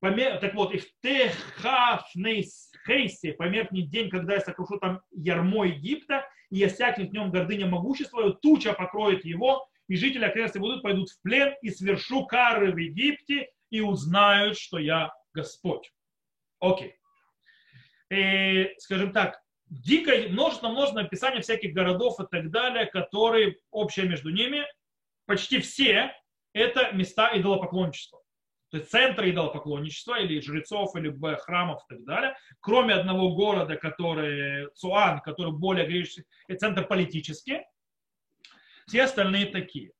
помер, 0.00 0.38
так 0.38 0.54
вот, 0.54 0.74
и 0.74 0.78
в 0.78 0.86
Техафнейсхейсе 1.00 3.34
померкнет 3.34 3.88
день, 3.88 4.10
когда 4.10 4.34
я 4.34 4.40
сокрушу 4.40 4.80
там 4.80 5.00
ярмо 5.12 5.66
Египта, 5.66 6.28
и 6.50 6.60
осякнет 6.64 7.10
в 7.10 7.12
нем 7.12 7.30
гордыня 7.30 7.68
могущества, 7.68 8.32
туча 8.32 8.72
покроет 8.72 9.24
его, 9.24 9.68
и 9.86 9.94
жители 9.94 10.24
окрестности 10.24 10.58
будут, 10.58 10.82
пойдут 10.82 11.10
в 11.10 11.22
плен, 11.22 11.54
и 11.62 11.70
свершу 11.70 12.26
кары 12.26 12.72
в 12.72 12.78
Египте, 12.78 13.48
и 13.70 13.80
узнают, 13.80 14.58
что 14.58 14.78
я 14.78 15.14
Господь. 15.34 15.92
Окей. 16.58 16.96
И, 18.10 18.74
скажем 18.78 19.12
так, 19.12 19.40
дикое 19.72 20.28
множество, 20.28 20.68
множество 20.68 21.00
описаний 21.00 21.40
всяких 21.40 21.72
городов 21.72 22.20
и 22.20 22.26
так 22.30 22.50
далее, 22.50 22.86
которые 22.86 23.56
общее 23.70 24.06
между 24.06 24.30
ними, 24.30 24.66
почти 25.26 25.60
все 25.60 26.12
это 26.52 26.92
места 26.92 27.30
идолопоклонничества. 27.34 28.20
То 28.70 28.78
есть 28.78 28.90
центры 28.90 29.30
идолопоклонничества 29.30 30.20
или 30.20 30.40
жрецов, 30.40 30.94
или 30.96 31.14
храмов 31.36 31.82
и 31.84 31.94
так 31.94 32.04
далее. 32.04 32.36
Кроме 32.60 32.94
одного 32.94 33.34
города, 33.34 33.76
который 33.76 34.70
Цуан, 34.74 35.20
который 35.20 35.52
более 35.52 35.86
греческий, 35.86 36.24
центр 36.58 36.86
политический, 36.86 37.60
все 38.86 39.04
остальные 39.04 39.46
такие. 39.46 39.92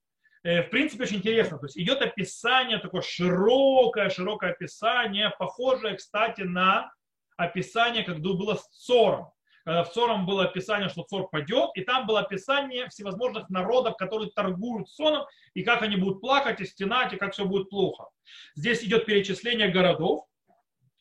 Э, 0.43 0.63
в 0.63 0.71
принципе, 0.71 1.05
очень 1.05 1.19
интересно. 1.19 1.59
То 1.59 1.67
есть 1.67 1.79
идет 1.79 2.03
описание, 2.03 2.79
такое 2.79 3.03
широкое, 3.03 4.11
широкое 4.11 4.51
описание, 4.51 5.31
похожее, 5.39 5.97
кстати, 5.97 6.43
на 6.43 6.93
описание, 7.37 8.05
как 8.05 8.21
было 8.21 8.57
с 8.57 8.67
Цором. 8.69 9.33
Когда 9.65 9.85
в 9.85 9.93
Цором 9.93 10.27
было 10.27 10.45
описание, 10.45 10.89
что 10.89 11.03
Цор 11.03 11.29
падет, 11.31 11.71
и 11.75 11.83
там 11.83 12.07
было 12.07 12.21
описание 12.21 12.89
всевозможных 12.89 13.49
народов, 13.49 13.97
которые 13.97 14.31
торгуют 14.31 14.89
соном, 14.89 15.25
и 15.55 15.63
как 15.63 15.83
они 15.83 15.97
будут 15.97 16.21
плакать 16.21 16.61
и 16.61 16.65
стенать, 16.65 17.13
и 17.13 17.17
как 17.17 17.33
все 17.33 17.45
будет 17.45 17.71
плохо. 17.71 18.09
Здесь 18.57 18.83
идет 18.83 19.07
перечисление 19.07 19.69
городов, 19.69 20.27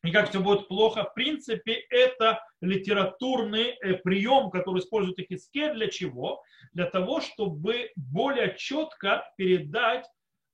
и 0.03 0.11
как 0.11 0.29
все 0.29 0.39
будет 0.39 0.67
плохо. 0.67 1.05
В 1.05 1.13
принципе, 1.13 1.73
это 1.89 2.43
литературный 2.59 3.77
э, 3.81 3.93
прием, 3.95 4.49
который 4.49 4.79
использует 4.79 5.19
Ихискель 5.19 5.73
для 5.73 5.87
чего? 5.89 6.41
Для 6.73 6.85
того, 6.85 7.21
чтобы 7.21 7.91
более 7.95 8.55
четко 8.57 9.23
передать 9.37 10.05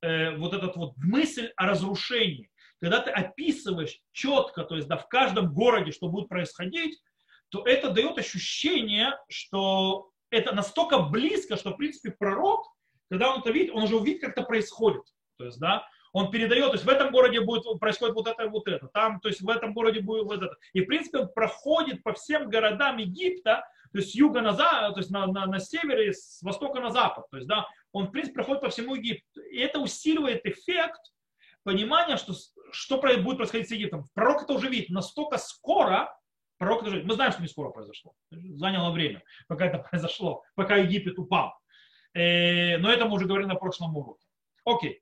э, 0.01 0.35
вот 0.35 0.53
этот 0.53 0.75
вот 0.75 0.93
мысль 0.97 1.51
о 1.55 1.67
разрушении. 1.67 2.49
Когда 2.79 2.99
ты 2.99 3.09
описываешь 3.09 3.99
четко, 4.11 4.63
то 4.63 4.75
есть 4.75 4.87
да, 4.87 4.97
в 4.97 5.07
каждом 5.07 5.53
городе, 5.53 5.91
что 5.91 6.09
будет 6.09 6.27
происходить, 6.27 7.01
то 7.49 7.65
это 7.65 7.89
дает 7.89 8.17
ощущение, 8.17 9.17
что 9.29 10.11
это 10.29 10.53
настолько 10.53 10.99
близко, 10.99 11.55
что, 11.57 11.71
в 11.71 11.77
принципе, 11.77 12.11
пророк, 12.11 12.65
когда 13.09 13.33
он 13.33 13.39
это 13.41 13.51
видит, 13.51 13.73
он 13.73 13.83
уже 13.83 13.95
увидит, 13.95 14.21
как 14.21 14.31
это 14.31 14.43
происходит. 14.43 15.03
То 15.37 15.45
есть, 15.45 15.59
да, 15.59 15.87
он 16.13 16.31
передает, 16.31 16.67
то 16.67 16.73
есть 16.73 16.85
в 16.85 16.89
этом 16.89 17.11
городе 17.11 17.41
будет 17.41 17.79
происходит 17.79 18.15
вот 18.15 18.27
это 18.27 18.43
и 18.43 18.49
вот 18.49 18.67
это, 18.67 18.87
там, 18.87 19.19
то 19.19 19.29
есть 19.29 19.41
в 19.41 19.49
этом 19.49 19.73
городе 19.73 20.01
будет 20.01 20.25
вот 20.25 20.41
это. 20.41 20.55
И, 20.73 20.81
в 20.81 20.85
принципе, 20.85 21.19
он 21.19 21.29
проходит 21.33 22.03
по 22.03 22.13
всем 22.13 22.49
городам 22.49 22.97
Египта, 22.97 23.63
то 23.91 23.99
есть 23.99 24.11
с 24.11 24.15
юга 24.15 24.41
на 24.41 24.53
запад, 24.53 24.95
то 24.95 24.99
есть 24.99 25.11
на, 25.11 25.27
на, 25.27 25.45
на 25.45 25.59
севере, 25.59 26.13
с 26.13 26.41
востока 26.41 26.79
на 26.79 26.89
запад. 26.89 27.25
То 27.29 27.37
есть, 27.37 27.47
да, 27.47 27.67
он, 27.91 28.07
в 28.07 28.11
принципе, 28.11 28.35
проходит 28.35 28.61
по 28.61 28.69
всему 28.69 28.95
Египту. 28.95 29.41
И 29.41 29.59
это 29.59 29.79
усиливает 29.79 30.45
эффект 30.45 30.99
понимания, 31.63 32.17
что, 32.17 32.33
что 32.71 32.97
будет 32.97 33.37
происходить 33.37 33.69
с 33.69 33.71
Египтом. 33.71 34.05
Пророк 34.13 34.43
это 34.43 34.53
уже 34.53 34.69
видит 34.69 34.89
настолько 34.89 35.37
скоро, 35.37 36.16
пророк 36.57 36.81
это 36.81 36.91
уже 36.91 37.03
Мы 37.03 37.13
знаем, 37.13 37.31
что 37.31 37.41
не 37.41 37.47
скоро 37.47 37.69
произошло. 37.69 38.13
Заняло 38.31 38.91
время, 38.91 39.23
пока 39.47 39.65
это 39.65 39.77
произошло, 39.89 40.43
пока 40.55 40.77
Египет 40.77 41.19
упал. 41.19 41.53
Э, 42.13 42.77
но 42.77 42.91
это 42.91 43.05
мы 43.05 43.15
уже 43.15 43.25
говорили 43.25 43.47
на 43.47 43.55
прошлом 43.55 43.95
уроке. 43.95 44.25
Окей. 44.65 45.01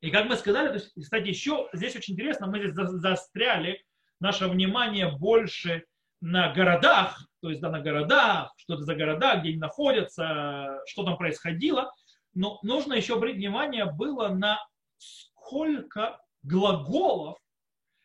И 0.00 0.10
как 0.10 0.26
мы 0.26 0.36
сказали, 0.36 0.68
то 0.68 0.74
есть, 0.74 0.92
кстати, 0.98 1.28
еще 1.28 1.68
здесь 1.72 1.94
очень 1.94 2.14
интересно, 2.14 2.46
мы 2.46 2.58
здесь 2.58 2.72
застряли 2.72 3.84
наше 4.18 4.46
внимание 4.48 5.10
больше 5.10 5.84
на 6.20 6.52
городах, 6.52 7.26
то 7.40 7.50
есть 7.50 7.60
да, 7.60 7.70
на 7.70 7.80
городах, 7.80 8.54
что 8.56 8.74
это 8.74 8.82
за 8.82 8.94
города, 8.94 9.36
где 9.36 9.50
они 9.50 9.58
находятся, 9.58 10.80
что 10.86 11.04
там 11.04 11.16
происходило. 11.16 11.92
Но 12.34 12.58
нужно 12.62 12.94
еще 12.94 13.14
обратить 13.14 13.38
внимание 13.38 13.86
было 13.86 14.28
на 14.28 14.58
сколько 14.98 16.20
глаголов 16.42 17.38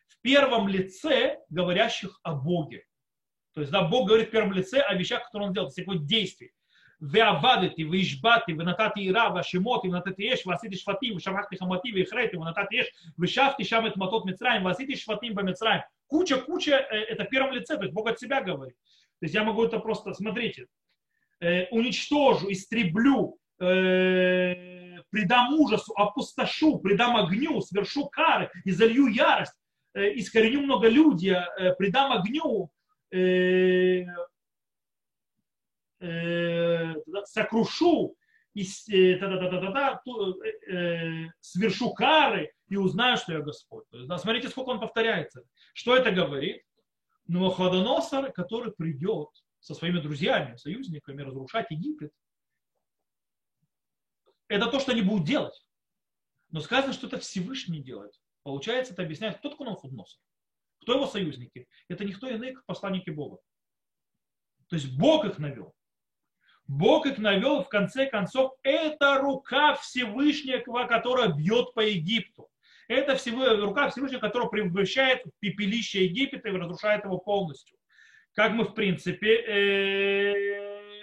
в 0.08 0.20
первом 0.20 0.68
лице, 0.68 1.35
говорящих 1.48 2.18
о 2.22 2.34
Боге. 2.34 2.84
То 3.54 3.60
есть, 3.60 3.72
да, 3.72 3.82
Бог 3.82 4.08
говорит 4.08 4.28
в 4.28 4.30
первом 4.30 4.52
лице 4.52 4.80
о 4.80 4.94
вещах, 4.94 5.24
которые 5.24 5.48
он 5.48 5.54
делает, 5.54 5.72
всякое 5.72 5.98
действие. 5.98 6.50
Вы 6.98 7.20
обадите, 7.20 7.84
вы 7.84 8.00
ишбаты, 8.00 8.54
вы 8.54 8.64
натати 8.64 9.06
ира, 9.06 9.28
вы 9.28 9.40
ашимоти, 9.40 9.86
вы 9.86 9.94
натати 9.94 10.22
еш, 10.22 10.44
вы 10.44 10.54
асити 10.54 10.76
шватим, 10.76 11.14
вы 11.14 11.20
шамахти 11.20 11.56
хамати, 11.56 11.92
вы 11.92 12.02
ихрети, 12.02 12.36
вы 12.36 12.44
натати 12.44 12.76
еш, 12.76 12.86
вы 13.16 13.26
шафти 13.26 13.64
шамет 13.64 13.96
матот 13.96 14.24
митраем, 14.24 14.64
вы 14.64 14.70
асити 14.70 14.96
шватим 14.96 15.34
ба 15.34 15.42
митраем. 15.42 15.82
Куча, 16.06 16.38
куча, 16.38 16.72
э, 16.72 16.96
это 17.04 17.24
в 17.24 17.28
первом 17.28 17.52
лице, 17.52 17.76
то 17.76 17.82
есть 17.82 17.94
Бог 17.94 18.08
от 18.08 18.18
себя 18.18 18.40
говорит. 18.40 18.76
То 19.20 19.24
есть 19.24 19.34
я 19.34 19.44
могу 19.44 19.64
это 19.64 19.78
просто, 19.78 20.14
смотрите, 20.14 20.66
э, 21.40 21.66
уничтожу, 21.68 22.50
истреблю, 22.50 23.38
э, 23.58 25.00
придам 25.10 25.54
ужасу, 25.54 25.92
опустошу, 25.96 26.78
придам 26.78 27.16
огню, 27.16 27.60
свершу 27.60 28.06
кары 28.08 28.50
и 28.64 28.70
залью 28.70 29.06
ярость 29.06 29.54
искореню 30.00 30.62
многолюдия, 30.62 31.48
э, 31.58 31.74
придам 31.74 32.12
огню, 32.12 32.70
э, 33.10 34.04
э, 36.00 36.94
сокрушу, 37.24 38.16
и, 38.54 38.62
э, 38.62 39.18
та 39.18 39.26
-та 39.26 39.38
-та 39.38 39.60
-та 39.60 39.72
-та 39.72 40.00
э, 40.06 40.72
э, 40.72 41.30
свершу 41.40 41.94
кары 41.94 42.50
и 42.68 42.76
узнаю, 42.76 43.16
что 43.16 43.32
я 43.32 43.40
Господь. 43.40 43.84
То 43.90 44.18
смотрите, 44.18 44.48
сколько 44.48 44.70
он 44.70 44.80
повторяется. 44.80 45.42
Что 45.74 45.96
это 45.96 46.10
говорит? 46.10 46.62
Новоходоносор, 47.28 48.32
который 48.32 48.72
придет 48.72 49.28
со 49.60 49.74
своими 49.74 50.00
друзьями, 50.00 50.56
союзниками 50.56 51.22
разрушать 51.22 51.70
Египет, 51.70 52.12
это 54.48 54.70
то, 54.70 54.80
что 54.80 54.92
они 54.92 55.02
будут 55.02 55.26
делать. 55.26 55.66
Но 56.50 56.60
сказано, 56.60 56.92
что 56.92 57.08
это 57.08 57.18
Всевышний 57.18 57.82
делает. 57.82 58.14
Получается, 58.46 58.92
это 58.92 59.02
объясняет, 59.02 59.38
кто 59.38 59.48
такой 59.48 59.66
Навуходоносор? 59.66 60.20
Кто 60.80 60.92
его 60.92 61.08
союзники? 61.08 61.66
Это 61.88 62.04
никто 62.04 62.28
иные, 62.28 62.52
как 62.52 62.64
посланники 62.64 63.10
Бога. 63.10 63.38
То 64.68 64.76
есть 64.76 64.96
Бог 64.96 65.24
их 65.24 65.40
навел. 65.40 65.74
Бог 66.68 67.06
их 67.06 67.18
навел, 67.18 67.64
в 67.64 67.68
конце 67.68 68.06
концов, 68.06 68.52
это 68.62 69.18
рука 69.18 69.74
Всевышнего, 69.74 70.86
которая 70.86 71.32
бьет 71.32 71.74
по 71.74 71.80
Египту. 71.80 72.48
Это 72.86 73.16
всего, 73.16 73.48
рука 73.56 73.90
Всевышнего, 73.90 74.20
которая 74.20 74.48
превращает 74.48 75.26
в 75.26 75.32
пепелище 75.40 76.04
Египта 76.04 76.48
и 76.48 76.52
разрушает 76.52 77.04
его 77.04 77.18
полностью. 77.18 77.76
Как 78.34 78.52
мы, 78.52 78.62
в 78.62 78.74
принципе, 78.74 79.42
э, 79.42 80.94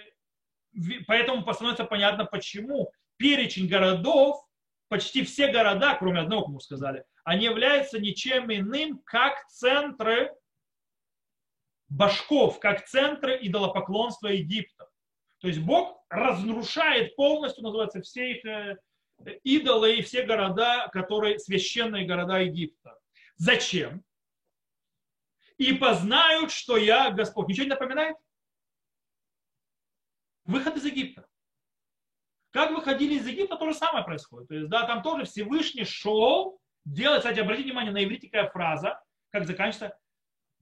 поэтому 1.06 1.42
становится 1.52 1.84
понятно, 1.84 2.24
почему 2.24 2.90
перечень 3.18 3.68
городов, 3.68 4.42
почти 4.94 5.24
все 5.24 5.50
города, 5.50 5.96
кроме 5.98 6.20
одного, 6.20 6.42
как 6.42 6.54
мы 6.54 6.60
сказали, 6.60 7.04
они 7.24 7.46
являются 7.46 7.98
ничем 7.98 8.44
иным, 8.52 9.02
как 9.04 9.44
центры 9.48 10.32
башков, 11.88 12.60
как 12.60 12.86
центры 12.86 13.36
идолопоклонства 13.42 14.28
Египта. 14.28 14.88
То 15.40 15.48
есть 15.48 15.58
Бог 15.58 16.00
разрушает 16.08 17.16
полностью, 17.16 17.64
называется, 17.64 18.02
все 18.02 18.36
их 18.36 18.44
э, 18.44 18.78
идолы 19.42 19.96
и 19.96 20.02
все 20.02 20.22
города, 20.22 20.88
которые 20.92 21.40
священные 21.40 22.06
города 22.06 22.38
Египта. 22.38 22.96
Зачем? 23.34 24.04
И 25.58 25.72
познают, 25.72 26.52
что 26.52 26.76
я 26.76 27.10
Господь. 27.10 27.48
Ничего 27.48 27.64
не 27.64 27.70
напоминает? 27.70 28.16
Выход 30.44 30.76
из 30.76 30.84
Египта. 30.84 31.26
Как 32.54 32.70
выходили 32.70 33.14
из 33.14 33.26
Египта, 33.26 33.56
то 33.56 33.68
же 33.68 33.74
самое 33.74 34.04
происходит. 34.04 34.46
То 34.46 34.54
есть, 34.54 34.68
да, 34.68 34.86
там 34.86 35.02
тоже 35.02 35.24
Всевышний 35.24 35.84
шел 35.84 36.60
делать, 36.84 37.18
кстати, 37.18 37.40
обратите 37.40 37.66
внимание 37.66 37.90
на 37.90 38.04
иврите 38.04 38.28
такая 38.28 38.48
фраза, 38.48 39.02
как 39.32 39.44
заканчивается, 39.44 39.98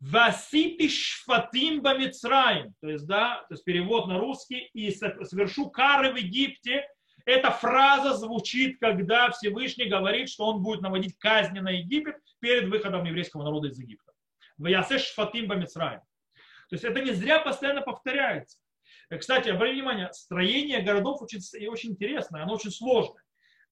Васипи 0.00 0.88
шфатим 0.88 1.83
бамицраим. 1.83 2.74
То 2.81 2.88
есть, 2.88 3.07
да, 3.07 3.44
то 3.46 3.55
есть 3.55 3.64
перевод 3.64 4.09
на 4.09 4.18
русский. 4.18 4.70
И 4.72 4.90
совершу 4.90 5.68
кары 5.68 6.14
в 6.14 6.16
Египте. 6.16 6.88
Эта 7.26 7.50
фраза 7.50 8.14
звучит, 8.14 8.81
когда 8.81 9.31
Всевышний 9.31 9.85
говорит, 9.85 10.31
что 10.31 10.46
он 10.46 10.62
будет 10.62 10.81
наводить 10.81 11.18
казни 11.18 11.59
на 11.61 11.72
Египет 11.72 12.16
перед 12.40 12.70
выходом 12.70 13.05
еврейского 13.05 13.44
народа 13.44 13.68
из 13.68 13.78
Египта. 13.78 14.12
Ваясе 14.57 14.98
шфатим 14.98 15.46
бамицраим. 15.46 16.00
То 16.70 16.74
есть 16.74 16.85
это 16.85 17.02
не 17.02 17.12
зря 17.12 17.38
постоянно 17.40 17.83
повторяется. 17.83 18.62
Кстати, 19.18 19.48
обратите 19.48 19.83
внимание, 19.83 20.12
строение 20.12 20.81
городов 20.81 21.22
очень, 21.22 21.40
очень 21.68 21.90
интересное, 21.90 22.42
оно 22.42 22.55
очень 22.55 22.70
сложное. 22.70 23.22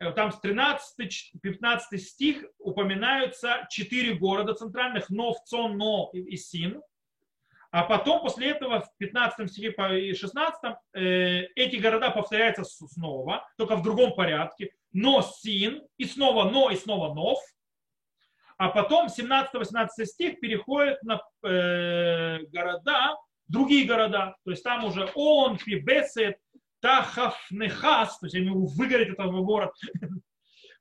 Э, 0.00 0.12
там 0.12 0.32
с 0.32 0.40
13-15 0.42 1.98
стих 1.98 2.44
упоминаются 2.58 3.66
четыре 3.70 4.14
города 4.14 4.54
центральных, 4.54 5.10
Нов, 5.10 5.36
Цон, 5.44 5.76
Но 5.76 6.10
и 6.12 6.36
Син. 6.36 6.82
А 7.72 7.84
потом, 7.84 8.20
после 8.20 8.50
этого, 8.50 8.80
в 8.80 8.96
15 8.98 9.48
стихе 9.48 9.72
и 10.00 10.14
16 10.14 10.74
э, 10.92 11.42
эти 11.54 11.76
города 11.76 12.10
повторяются 12.10 12.64
снова, 12.64 13.48
только 13.56 13.76
в 13.76 13.82
другом 13.82 14.14
порядке. 14.14 14.72
Но, 14.92 15.22
Син, 15.22 15.82
и 15.96 16.04
снова 16.04 16.50
Но, 16.50 16.70
и 16.70 16.76
снова 16.76 17.14
Нов. 17.14 17.38
А 18.56 18.70
потом 18.70 19.06
17-18 19.06 19.86
стих 20.04 20.40
переходит 20.40 21.00
на 21.02 21.22
э, 21.44 22.40
города, 22.52 23.16
другие 23.50 23.86
города. 23.86 24.36
То 24.44 24.50
есть 24.50 24.62
там 24.62 24.84
уже 24.84 25.10
Он, 25.14 25.58
Бесет, 25.66 26.38
Тахафнехас, 26.80 28.18
то 28.18 28.26
есть 28.26 28.36
они 28.36 28.50
выгорят 28.50 29.08
этот 29.08 29.30
город. 29.30 29.72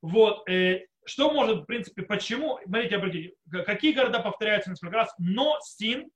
Вот. 0.02 0.48
Э, 0.48 0.86
что 1.06 1.30
может, 1.34 1.64
в 1.64 1.66
принципе, 1.66 2.04
почему? 2.04 2.58
Смотрите, 2.64 2.96
обратите, 2.96 3.34
какие 3.66 3.92
города 3.92 4.22
повторяются 4.22 4.70
несколько 4.70 4.96
раз, 4.96 5.14
но 5.18 5.58
Син, 5.62 6.10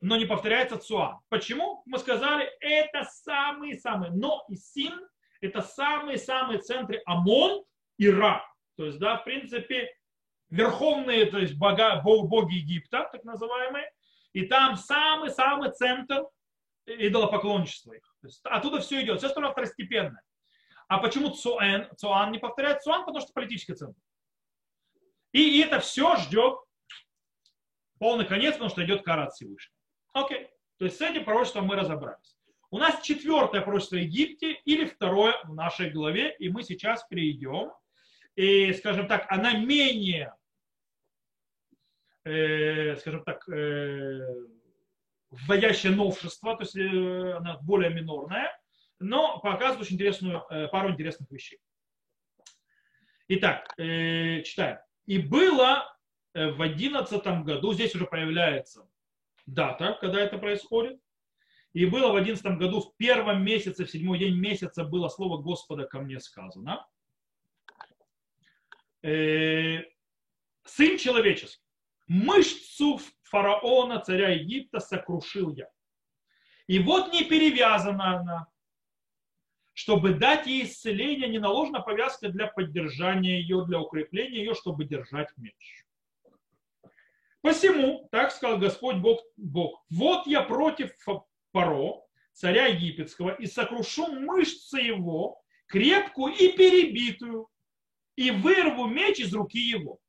но 0.00 0.16
не 0.16 0.24
повторяется 0.24 0.78
Цуан. 0.78 1.18
Почему? 1.28 1.82
Мы 1.84 1.98
сказали, 1.98 2.48
это 2.60 3.04
самые-самые, 3.04 4.12
но 4.12 4.42
и 4.48 4.56
Син, 4.56 4.98
это 5.42 5.60
самые-самые 5.60 6.60
центры 6.60 7.02
Амон 7.04 7.62
и 7.98 8.08
Ра. 8.08 8.42
То 8.76 8.86
есть, 8.86 8.98
да, 8.98 9.18
в 9.18 9.24
принципе, 9.24 9.90
верховные, 10.48 11.26
то 11.26 11.38
есть 11.38 11.58
бога, 11.58 12.00
боги 12.02 12.54
Египта, 12.54 13.08
так 13.12 13.24
называемые, 13.24 13.90
и 14.36 14.42
там 14.42 14.76
самый-самый 14.76 15.70
центр 15.70 16.26
идолопоклонничества 16.84 17.94
их. 17.94 18.02
То 18.20 18.26
есть 18.26 18.40
оттуда 18.44 18.80
все 18.80 19.02
идет, 19.02 19.16
все 19.16 19.28
остальное 19.28 19.52
второстепенное. 19.52 20.22
А 20.88 20.98
почему 20.98 21.30
Цуэн, 21.30 21.88
Цуан 21.96 22.32
не 22.32 22.38
повторяет 22.38 22.82
Цуан? 22.82 23.06
Потому 23.06 23.20
что 23.20 23.32
политический 23.32 23.72
центр. 23.72 23.98
И 25.32 25.58
это 25.60 25.80
все 25.80 26.16
ждет 26.16 26.58
полный 27.98 28.26
конец, 28.26 28.52
потому 28.52 28.68
что 28.68 28.84
идет 28.84 29.02
кара 29.06 29.24
от 29.24 29.32
Всевышнего. 29.32 29.74
Окей. 30.12 30.50
То 30.76 30.84
есть 30.84 30.98
с 30.98 31.00
этим 31.00 31.24
пророчеством 31.24 31.64
мы 31.64 31.74
разобрались. 31.74 32.36
У 32.70 32.76
нас 32.76 33.00
четвертое 33.00 33.62
пророчество 33.62 33.96
в 33.96 34.00
Египте 34.00 34.52
или 34.66 34.84
второе 34.84 35.34
в 35.44 35.54
нашей 35.54 35.88
главе, 35.88 36.36
и 36.38 36.50
мы 36.50 36.62
сейчас 36.62 37.06
перейдем. 37.06 37.72
И, 38.34 38.74
скажем 38.74 39.08
так, 39.08 39.24
она 39.32 39.54
менее, 39.54 40.34
э, 42.26 42.96
скажем 42.96 43.22
так, 43.24 43.48
э, 43.48 44.20
вводящее 45.30 45.92
новшество, 45.92 46.56
то 46.56 46.64
есть 46.64 46.76
э, 46.76 47.32
она 47.36 47.58
более 47.58 47.90
минорная, 47.90 48.50
но 48.98 49.38
показывает 49.40 49.80
очень 49.82 49.94
интересную, 49.94 50.44
э, 50.50 50.68
пару 50.68 50.90
интересных 50.90 51.30
вещей. 51.30 51.60
Итак, 53.28 53.74
читаем. 53.76 54.78
И 55.06 55.18
было 55.18 55.98
в 56.32 56.62
одиннадцатом 56.62 57.42
году, 57.42 57.72
здесь 57.72 57.92
уже 57.96 58.06
появляется 58.06 58.88
дата, 59.46 59.98
когда 60.00 60.20
это 60.20 60.38
происходит, 60.38 61.00
и 61.72 61.86
было 61.86 62.12
в 62.12 62.16
одиннадцатом 62.16 62.56
году, 62.56 62.80
в 62.80 62.96
первом 62.96 63.44
месяце, 63.44 63.84
в 63.84 63.90
седьмой 63.90 64.18
день 64.20 64.36
месяца 64.36 64.84
было 64.84 65.08
слово 65.08 65.42
Господа 65.42 65.86
ко 65.86 65.98
мне 65.98 66.20
сказано. 66.20 66.86
Сын 69.02 69.84
человеческий, 70.98 71.65
мышцу 72.08 73.00
фараона, 73.22 74.00
царя 74.00 74.30
Египта, 74.30 74.80
сокрушил 74.80 75.54
я. 75.54 75.68
И 76.66 76.78
вот 76.78 77.12
не 77.12 77.24
перевязана 77.24 78.18
она. 78.18 78.48
Чтобы 79.72 80.14
дать 80.14 80.46
ей 80.46 80.64
исцеление, 80.64 81.28
не 81.28 81.38
наложена 81.38 81.80
повязка 81.80 82.30
для 82.30 82.46
поддержания 82.46 83.40
ее, 83.40 83.64
для 83.66 83.78
укрепления 83.80 84.38
ее, 84.38 84.54
чтобы 84.54 84.86
держать 84.86 85.28
меч. 85.36 85.84
Посему, 87.42 88.08
так 88.10 88.32
сказал 88.32 88.58
Господь 88.58 88.96
Бог, 88.96 89.20
Бог, 89.36 89.84
вот 89.90 90.26
я 90.26 90.42
против 90.42 90.92
Паро, 91.52 92.02
царя 92.32 92.66
египетского, 92.66 93.34
и 93.34 93.46
сокрушу 93.46 94.06
мышцы 94.06 94.78
его, 94.78 95.40
крепкую 95.66 96.34
и 96.34 96.52
перебитую, 96.52 97.48
и 98.16 98.30
вырву 98.30 98.86
меч 98.86 99.20
из 99.20 99.32
руки 99.34 99.58
его 99.58 100.00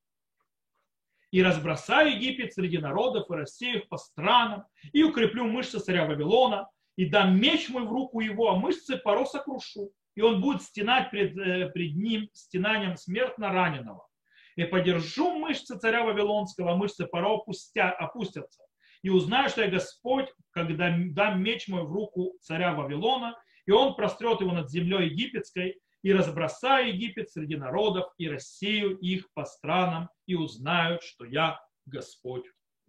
и 1.32 1.44
разбросаю 1.44 2.12
Египет 2.16 2.54
среди 2.54 2.78
народов, 2.78 3.30
и 3.30 3.34
рассею 3.34 3.80
их 3.80 3.90
по 3.90 3.98
странам, 3.98 4.64
и 4.94 5.04
укреплю 5.04 5.46
мышцы 5.46 5.80
царя 5.80 6.06
Вавилона, 6.06 6.70
и 6.96 7.06
дам 7.06 7.40
меч 7.40 7.70
мой 7.70 7.84
в 7.84 7.92
руку 7.92 8.20
его, 8.22 8.50
а 8.50 8.56
мышцы 8.56 8.98
поро 8.98 9.26
сокрушу, 9.26 9.92
и 10.16 10.22
он 10.22 10.42
будет 10.42 10.64
стенать 10.64 11.12
пред, 11.12 11.38
э, 11.38 11.70
пред 11.70 11.96
ним 11.96 12.30
стенанием 12.34 12.96
смертно 12.96 13.52
раненого. 13.52 14.08
И 14.56 14.64
подержу 14.64 15.38
мышцы 15.38 15.78
царя 15.78 16.04
Вавилонского, 16.04 16.72
а 16.72 16.76
мышцы 16.76 17.06
поро 17.06 17.36
опустя, 17.36 17.92
опустятся. 17.92 18.64
И 19.04 19.10
узнаю, 19.10 19.50
что 19.50 19.62
я 19.62 19.70
Господь, 19.70 20.28
когда 20.52 20.92
дам 20.98 21.44
меч 21.44 21.68
мой 21.68 21.84
в 21.84 21.92
руку 21.92 22.34
царя 22.42 22.74
Вавилона, 22.74 23.38
и 23.68 23.72
он 23.72 23.96
прострет 23.96 24.42
его 24.42 24.54
над 24.54 24.72
землей 24.72 25.10
египетской, 25.10 25.80
и 26.08 26.14
разбросаю 26.14 26.94
Египет 26.94 27.30
среди 27.30 27.58
народов, 27.58 28.14
и 28.18 28.30
рассею 28.30 28.98
их 28.98 29.30
по 29.34 29.44
странам, 29.44 30.10
и 30.26 30.36
узнают, 30.36 31.04
что 31.04 31.26
я 31.26 31.60
Господь 31.86 32.46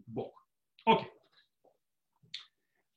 Бог. 0.06 0.46
Окей. 0.84 1.10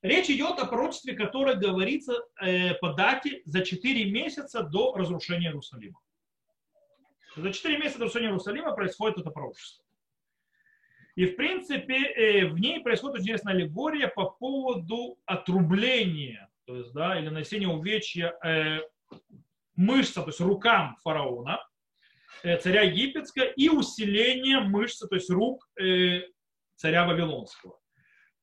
Речь 0.04 0.30
идет 0.30 0.60
о 0.60 0.68
пророчестве, 0.68 1.16
которое 1.16 1.56
говорится 1.56 2.14
э, 2.40 2.76
по 2.76 2.94
дате 2.94 3.42
за 3.46 3.66
4 3.66 4.12
месяца 4.12 4.62
до 4.62 4.94
разрушения 4.94 5.48
Иерусалима. 5.48 6.00
За 7.36 7.52
4 7.52 7.80
месяца 7.80 7.98
до 7.98 8.06
разрушения 8.06 8.28
Иерусалима 8.28 8.76
происходит 8.76 9.18
это 9.18 9.32
пророчество. 9.32 9.84
И, 11.16 11.26
в 11.26 11.36
принципе, 11.36 11.98
э, 11.98 12.46
в 12.46 12.60
ней 12.60 12.80
происходит 12.82 13.22
интересная 13.22 13.56
аллегория 13.56 14.08
по 14.08 14.30
поводу 14.30 15.18
отрубления, 15.26 16.48
то 16.66 16.76
есть, 16.76 16.94
да, 16.94 17.20
или 17.20 17.30
нанесения 17.30 17.68
увечья 17.68 18.36
э, 18.46 18.82
мышца, 19.82 20.22
то 20.22 20.28
есть 20.28 20.40
рукам 20.40 20.96
фараона, 21.04 21.60
э, 22.44 22.58
царя 22.58 22.82
египетского, 22.84 23.46
и 23.46 23.70
усиление 23.70 24.60
мышцы, 24.60 25.08
то 25.08 25.16
есть 25.16 25.30
рук 25.30 25.68
э, 25.80 26.22
царя 26.76 27.06
Вавилонского. 27.06 27.80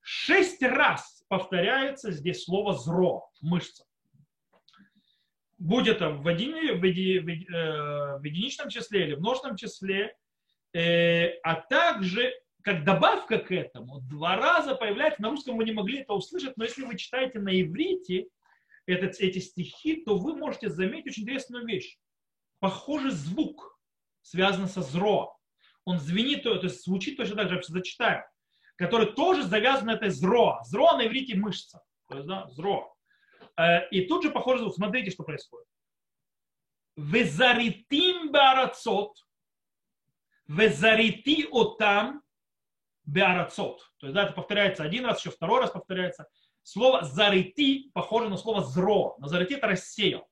Шесть 0.01 0.63
раз 0.63 1.25
повторяется 1.29 2.11
здесь 2.11 2.45
слово 2.45 2.75
«зро», 2.75 3.31
мышца. 3.41 3.85
Будь 5.59 5.89
это 5.89 6.11
в, 6.11 6.29
едини, 6.29 6.73
в, 6.73 6.85
еди, 6.85 7.19
в, 7.19 7.29
э, 7.29 8.19
в 8.19 8.25
единичном 8.25 8.69
числе 8.69 9.07
или 9.07 9.15
в 9.15 9.21
множественном 9.21 9.57
числе, 9.57 10.15
а 10.75 11.55
также 11.71 12.35
как 12.63 12.85
добавка 12.85 13.39
к 13.39 13.51
этому, 13.51 14.01
два 14.03 14.37
раза 14.37 14.75
появляется, 14.75 15.23
на 15.23 15.31
русском 15.31 15.57
вы 15.57 15.65
не 15.65 15.73
могли 15.73 16.01
это 16.01 16.13
услышать, 16.13 16.57
но 16.57 16.65
если 16.65 16.83
вы 16.83 16.97
читаете 16.99 17.39
на 17.39 17.49
иврите 17.61 18.29
этот, 18.95 19.21
эти 19.21 19.39
стихи, 19.39 20.03
то 20.05 20.17
вы 20.17 20.37
можете 20.37 20.69
заметить 20.69 21.09
очень 21.09 21.23
интересную 21.25 21.67
вещь. 21.67 21.99
Похожий 22.59 23.11
звук 23.11 23.79
связан 24.23 24.69
со 24.69 24.83
зро. 24.83 25.37
Он 25.85 25.99
звенит, 25.99 26.43
то 26.43 26.55
есть 26.55 26.85
звучит 26.85 27.17
точно 27.17 27.37
так 27.37 27.51
же, 27.51 27.61
зачитаю 27.63 28.25
который 28.79 29.13
тоже 29.13 29.43
завязан 29.43 29.87
на 29.87 29.95
этой 29.95 30.09
зро. 30.09 30.61
Зро 30.63 30.97
на 30.97 31.07
иврите 31.07 31.37
мышца. 31.37 31.83
То 32.09 32.17
есть, 32.17 32.29
да, 32.29 32.47
зро. 32.49 32.97
Э, 33.59 33.89
и 33.91 34.07
тут 34.07 34.23
же 34.23 34.31
похоже 34.31 34.61
звук. 34.61 34.75
Смотрите, 34.75 35.11
что 35.11 35.25
происходит. 35.25 35.67
Везаритим 36.97 38.31
барацот. 38.31 39.17
Везарити 40.47 41.47
отам 41.51 42.23
беарацот. 43.05 43.81
То 43.99 44.07
есть, 44.07 44.15
да, 44.15 44.25
это 44.25 44.33
повторяется 44.33 44.85
один 44.85 45.05
раз, 45.05 45.19
еще 45.19 45.31
второй 45.31 45.61
раз 45.61 45.73
повторяется. 45.73 46.29
Слово 46.69 47.03
зарити 47.03 47.91
похоже 47.95 48.29
на 48.29 48.37
слово 48.37 48.63
зро. 48.63 49.17
На 49.21 49.29
зарити 49.29 49.55
это 49.55 49.69
рассеял. 49.69 50.29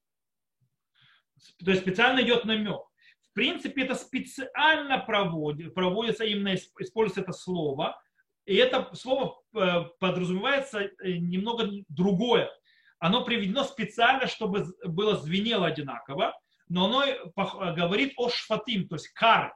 То 1.65 1.71
есть 1.71 1.83
специально 1.83 2.21
идет 2.21 2.45
намек. 2.45 2.83
В 3.23 3.33
принципе, 3.33 3.85
это 3.85 3.95
специально 3.95 4.99
проводит, 4.99 5.73
проводится 5.75 6.25
именно, 6.25 6.55
используется 6.55 7.23
это 7.23 7.33
слово, 7.33 7.99
и 8.45 8.55
это 8.55 8.95
слово 8.95 9.41
э, 9.55 9.85
подразумевается 9.99 10.81
э, 10.81 10.91
немного 11.05 11.71
другое. 11.89 12.51
Оно 12.99 13.25
приведено 13.25 13.65
специально, 13.65 14.27
чтобы 14.27 14.67
было 14.85 15.17
звенело 15.17 15.67
одинаково, 15.67 16.39
но 16.69 16.85
оно 16.85 17.73
говорит 17.75 18.13
о 18.19 18.29
шфатим, 18.29 18.89
то 18.89 18.97
есть 18.97 19.09
кары. 19.09 19.55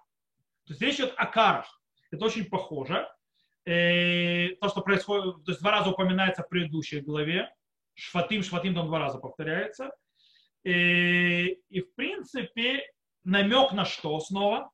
То 0.65 0.73
есть 0.73 0.81
речь 0.81 0.95
идет 0.95 1.13
о 1.19 1.27
карах. 1.27 1.83
Это 2.11 2.25
очень 2.25 2.47
похоже. 2.47 3.07
То, 3.65 4.69
что 4.69 4.81
происходит, 4.83 5.45
то 5.45 5.51
есть 5.51 5.61
два 5.61 5.73
раза 5.73 5.91
упоминается 5.91 6.43
в 6.43 6.49
предыдущей 6.49 7.01
главе. 7.01 7.53
Шфатим, 7.95 8.43
шфатим 8.43 8.75
там 8.75 8.87
два 8.87 8.99
раза 8.99 9.19
повторяется. 9.19 9.91
И, 10.65 11.59
и 11.69 11.81
в 11.81 11.95
принципе 11.95 12.85
намек 13.25 13.73
на 13.73 13.85
что 13.85 14.19
снова? 14.21 14.71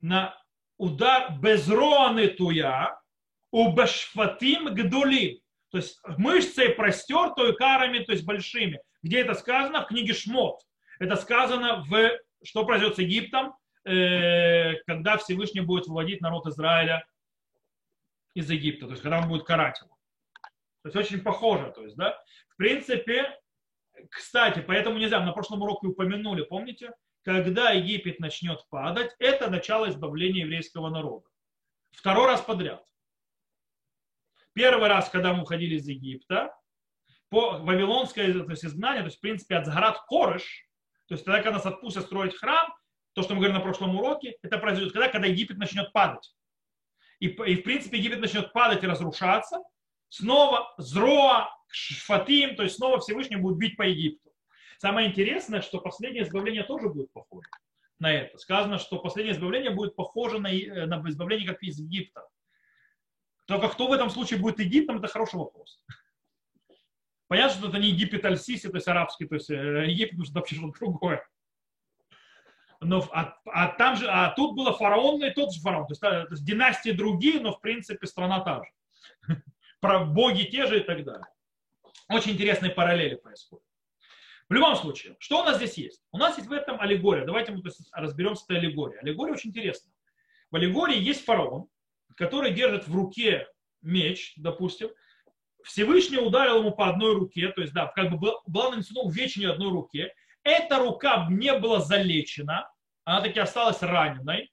На 0.00 0.36
удар 0.76 1.38
безроаны 1.40 2.28
туя, 2.28 3.00
у 3.50 3.72
башфатим 3.72 4.74
гдулим. 4.74 5.38
То 5.70 5.78
есть 5.78 6.00
мышцей 6.18 6.70
простертой 6.70 7.54
карами, 7.56 8.00
то 8.00 8.12
есть 8.12 8.24
большими. 8.24 8.80
Где 9.02 9.20
это 9.20 9.34
сказано? 9.34 9.82
В 9.82 9.86
книге 9.86 10.14
Шмот. 10.14 10.60
Это 10.98 11.16
сказано 11.16 11.84
в 11.88 12.10
что 12.44 12.64
произойдет 12.64 12.96
с 12.96 13.00
Египтом, 13.00 13.48
э, 13.48 13.52
когда 13.84 15.18
Всевышний 15.18 15.60
будет 15.60 15.86
выводить 15.86 16.20
народ 16.20 16.46
Израиля 16.46 17.06
из 18.34 18.50
Египта, 18.50 18.86
то 18.86 18.92
есть 18.92 19.02
когда 19.02 19.20
он 19.20 19.28
будет 19.28 19.44
карать 19.44 19.80
его. 19.80 19.96
То 20.82 20.88
есть 20.88 20.96
очень 20.96 21.22
похоже, 21.22 21.70
то 21.70 21.82
есть, 21.82 21.96
да. 21.96 22.18
В 22.48 22.56
принципе, 22.56 23.38
кстати, 24.10 24.60
поэтому 24.60 24.98
нельзя, 24.98 25.20
на 25.20 25.32
прошлом 25.32 25.62
уроке 25.62 25.86
упомянули, 25.86 26.42
помните, 26.42 26.92
когда 27.22 27.70
Египет 27.70 28.20
начнет 28.20 28.66
падать, 28.68 29.14
это 29.18 29.48
начало 29.48 29.88
избавления 29.88 30.42
еврейского 30.42 30.90
народа. 30.90 31.26
Второй 31.92 32.26
раз 32.26 32.42
подряд. 32.42 32.84
Первый 34.52 34.88
раз, 34.88 35.08
когда 35.08 35.32
мы 35.32 35.42
уходили 35.42 35.76
из 35.76 35.88
Египта, 35.88 36.54
по 37.28 37.58
вавилонское 37.58 38.32
то 38.32 38.50
есть, 38.50 38.64
изгнание, 38.64 39.02
то 39.02 39.06
есть, 39.06 39.18
в 39.18 39.20
принципе, 39.20 39.56
от 39.56 39.66
Згарат 39.66 40.00
Корыш, 40.06 40.68
то 41.06 41.14
есть 41.14 41.24
тогда, 41.24 41.42
когда 41.42 41.56
нас 41.56 41.66
отпустят 41.66 42.04
строить 42.04 42.36
храм, 42.36 42.72
то, 43.14 43.22
что 43.22 43.34
мы 43.34 43.40
говорили 43.40 43.58
на 43.58 43.64
прошлом 43.64 43.96
уроке, 43.96 44.36
это 44.42 44.58
произойдет 44.58 44.92
когда, 44.92 45.08
когда 45.08 45.26
Египет 45.26 45.56
начнет 45.56 45.92
падать. 45.92 46.34
И, 47.20 47.28
и 47.28 47.56
в 47.56 47.62
принципе, 47.62 47.98
Египет 47.98 48.20
начнет 48.20 48.52
падать 48.52 48.82
и 48.82 48.86
разрушаться. 48.86 49.62
Снова 50.08 50.74
Зроа, 50.78 51.48
Шфатим, 51.68 52.56
то 52.56 52.62
есть 52.62 52.76
снова 52.76 53.00
Всевышний 53.00 53.36
будет 53.36 53.56
бить 53.56 53.76
по 53.76 53.82
Египту. 53.82 54.30
Самое 54.78 55.08
интересное, 55.08 55.62
что 55.62 55.80
последнее 55.80 56.24
избавление 56.24 56.64
тоже 56.64 56.88
будет 56.88 57.12
похоже 57.12 57.48
на 57.98 58.12
это. 58.12 58.36
Сказано, 58.38 58.78
что 58.78 58.98
последнее 58.98 59.34
избавление 59.34 59.70
будет 59.70 59.96
похоже 59.96 60.40
на, 60.40 60.52
э, 60.52 60.86
на 60.86 61.02
избавление, 61.08 61.48
как 61.48 61.62
из 61.62 61.78
Египта. 61.78 62.28
Только 63.46 63.68
кто 63.68 63.86
в 63.86 63.92
этом 63.92 64.10
случае 64.10 64.40
будет 64.40 64.58
Египтом, 64.58 64.98
это 64.98 65.08
хороший 65.08 65.36
вопрос. 65.36 65.82
Понятно, 67.28 67.58
что 67.58 67.68
это 67.68 67.78
не 67.78 67.88
Египет 67.88 68.24
Аль-Сиси, 68.24 68.68
то 68.68 68.76
есть 68.76 68.88
арабский, 68.88 69.26
то 69.26 69.36
есть 69.36 69.50
э, 69.50 69.86
Египет, 69.86 70.10
потому 70.10 70.24
что 70.24 70.32
это 70.32 70.40
вообще 70.40 70.56
что-то 70.56 70.78
другое. 70.78 71.26
Но, 72.84 73.06
а, 73.12 73.36
а, 73.46 73.68
там 73.68 73.96
же, 73.96 74.06
а 74.08 74.30
тут 74.30 74.56
было 74.56 74.72
фараон 74.72 75.22
и 75.24 75.30
тот 75.30 75.52
же 75.52 75.60
фараон. 75.60 75.86
То 75.86 75.92
есть, 75.92 76.00
то 76.00 76.26
есть 76.30 76.44
династии 76.44 76.90
другие, 76.90 77.40
но 77.40 77.52
в 77.52 77.60
принципе 77.60 78.06
страна 78.06 78.40
та 78.40 78.62
же. 78.62 79.42
Про 79.80 80.04
боги 80.04 80.44
те 80.44 80.66
же 80.66 80.80
и 80.80 80.82
так 80.82 81.04
далее. 81.04 81.26
Очень 82.08 82.32
интересные 82.32 82.72
параллели 82.72 83.14
происходят. 83.16 83.64
В 84.48 84.52
любом 84.52 84.76
случае, 84.76 85.16
что 85.18 85.40
у 85.40 85.44
нас 85.44 85.56
здесь 85.56 85.78
есть? 85.78 86.02
У 86.12 86.18
нас 86.18 86.36
есть 86.36 86.48
в 86.48 86.52
этом 86.52 86.80
аллегория. 86.80 87.24
Давайте 87.24 87.52
мы 87.52 87.62
разберемся 87.92 88.42
с 88.42 88.44
этой 88.44 88.58
аллегорией. 88.58 89.00
Аллегория 89.00 89.32
очень 89.32 89.50
интересна. 89.50 89.90
В 90.50 90.56
аллегории 90.56 90.98
есть 90.98 91.24
фараон, 91.24 91.68
который 92.16 92.52
держит 92.52 92.86
в 92.86 92.94
руке 92.94 93.48
меч, 93.80 94.34
допустим. 94.36 94.90
Всевышний 95.64 96.18
ударил 96.18 96.58
ему 96.58 96.72
по 96.72 96.90
одной 96.90 97.14
руке, 97.14 97.48
то 97.48 97.62
есть, 97.62 97.72
да, 97.72 97.86
как 97.86 98.10
бы 98.10 98.32
было 98.46 98.70
нанесено 98.70 99.02
увечение 99.02 99.50
одной 99.50 99.70
руке. 99.70 100.12
Эта 100.42 100.78
рука 100.78 101.26
не 101.30 101.54
была 101.58 101.80
залечена, 101.80 102.70
она 103.04 103.20
таки 103.20 103.38
осталась 103.38 103.82
раненой. 103.82 104.50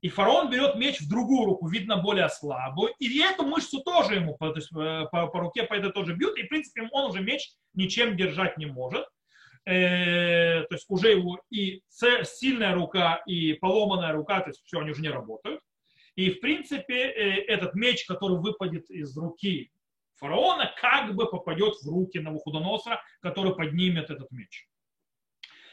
И 0.00 0.08
фараон 0.08 0.48
берет 0.48 0.76
меч 0.76 1.00
в 1.00 1.08
другую 1.08 1.44
руку, 1.44 1.66
видно 1.66 1.96
более 1.96 2.28
слабую, 2.28 2.94
и 3.00 3.18
эту 3.20 3.44
мышцу 3.44 3.82
тоже 3.82 4.14
ему 4.14 4.36
то 4.38 4.54
есть, 4.54 4.70
э, 4.70 5.06
по, 5.10 5.26
по 5.26 5.40
руке 5.40 5.64
по 5.64 5.74
этой 5.74 5.90
тоже 5.90 6.14
бьют, 6.14 6.38
и 6.38 6.44
в 6.44 6.48
принципе 6.48 6.88
он 6.92 7.10
уже 7.10 7.20
меч 7.20 7.50
ничем 7.74 8.16
держать 8.16 8.58
не 8.58 8.66
может. 8.66 9.08
Э, 9.64 10.62
то 10.62 10.74
есть 10.74 10.86
уже 10.88 11.10
его 11.10 11.40
и 11.50 11.82
сильная 11.88 12.74
рука, 12.74 13.22
и 13.26 13.54
поломанная 13.54 14.12
рука, 14.12 14.40
то 14.40 14.50
есть 14.50 14.62
все, 14.64 14.78
они 14.78 14.92
уже 14.92 15.02
не 15.02 15.10
работают. 15.10 15.60
И 16.14 16.30
в 16.30 16.40
принципе 16.40 16.94
э, 16.94 17.44
этот 17.46 17.74
меч, 17.74 18.06
который 18.06 18.38
выпадет 18.38 18.88
из 18.90 19.16
руки 19.18 19.72
фараона, 20.14 20.72
как 20.80 21.14
бы 21.14 21.28
попадет 21.28 21.74
в 21.74 21.88
руки 21.88 22.18
Навуходоносора, 22.18 23.02
который 23.20 23.54
поднимет 23.54 24.10
этот 24.10 24.30
меч. 24.30 24.68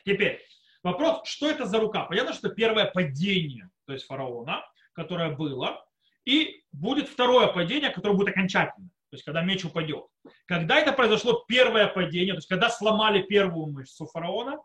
Теперь, 0.04 0.42
вопрос, 0.86 1.28
что 1.28 1.50
это 1.50 1.66
за 1.66 1.80
рука? 1.80 2.06
Понятно, 2.06 2.34
что 2.34 2.50
первое 2.50 2.86
падение, 2.86 3.70
то 3.86 3.94
есть 3.94 4.06
фараона, 4.06 4.64
которое 4.94 5.36
было, 5.36 5.86
и 6.24 6.64
будет 6.72 7.10
второе 7.10 7.48
падение, 7.48 7.90
которое 7.90 8.16
будет 8.16 8.30
окончательное 8.30 8.90
то 9.16 9.18
есть 9.18 9.24
когда 9.24 9.42
меч 9.44 9.64
упадет. 9.64 10.06
Когда 10.46 10.78
это 10.78 10.92
произошло 10.92 11.46
первое 11.48 11.88
падение, 11.88 12.34
то 12.34 12.40
есть 12.40 12.50
когда 12.50 12.70
сломали 12.70 13.22
первую 13.22 13.68
мышцу 13.68 14.08
фараона, 14.08 14.58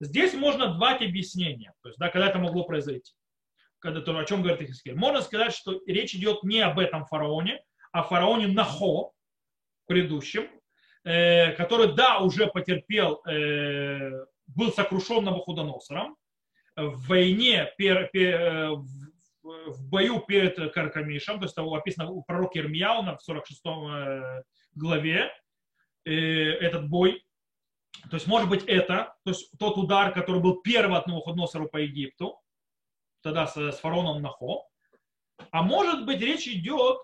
здесь 0.00 0.34
можно 0.34 0.78
дать 0.78 1.00
объяснения, 1.00 1.72
то 1.82 1.88
есть 1.88 1.98
да, 1.98 2.10
когда 2.10 2.28
это 2.28 2.38
могло 2.38 2.64
произойти. 2.64 3.14
Когда, 3.78 4.00
о 4.00 4.24
чем 4.24 4.42
говорит 4.42 4.60
Ихискель. 4.60 4.96
Можно 4.96 5.22
сказать, 5.22 5.54
что 5.54 5.80
речь 5.86 6.14
идет 6.14 6.42
не 6.42 6.60
об 6.60 6.80
этом 6.80 7.06
фараоне, 7.06 7.62
а 7.92 8.02
фараоне 8.02 8.48
Нахо, 8.48 9.12
предыдущем, 9.86 10.50
э, 11.04 11.52
который, 11.52 11.94
да, 11.94 12.18
уже 12.18 12.48
потерпел, 12.48 13.22
э, 13.24 14.26
был 14.48 14.72
сокрушен 14.72 15.24
Навуходоносором, 15.24 16.16
в 16.76 17.08
войне, 17.08 17.72
пер, 17.76 18.08
пер, 18.12 18.76
в 19.42 19.88
бою 19.88 20.20
перед 20.20 20.72
Каркамишем, 20.72 21.38
то 21.38 21.44
есть 21.44 21.54
того 21.54 21.74
описано 21.74 22.10
у 22.10 22.22
пророка 22.22 22.58
Ирмияуна 22.58 23.16
в 23.16 23.22
46 23.22 23.62
э, 23.66 24.42
главе, 24.74 25.32
э, 26.04 26.12
этот 26.12 26.88
бой. 26.88 27.24
То 28.10 28.16
есть, 28.16 28.26
может 28.26 28.48
быть, 28.48 28.64
это, 28.64 29.16
то 29.24 29.30
есть 29.30 29.50
тот 29.58 29.76
удар, 29.76 30.12
который 30.12 30.40
был 30.40 30.60
первый 30.60 30.98
от 30.98 31.06
Навуходоносора 31.06 31.66
по 31.66 31.78
Египту, 31.78 32.40
тогда 33.22 33.46
с, 33.46 33.56
с 33.56 33.78
фараоном 33.78 34.22
Нахо. 34.22 34.64
А 35.50 35.62
может 35.62 36.04
быть, 36.04 36.20
речь 36.20 36.46
идет 36.46 36.98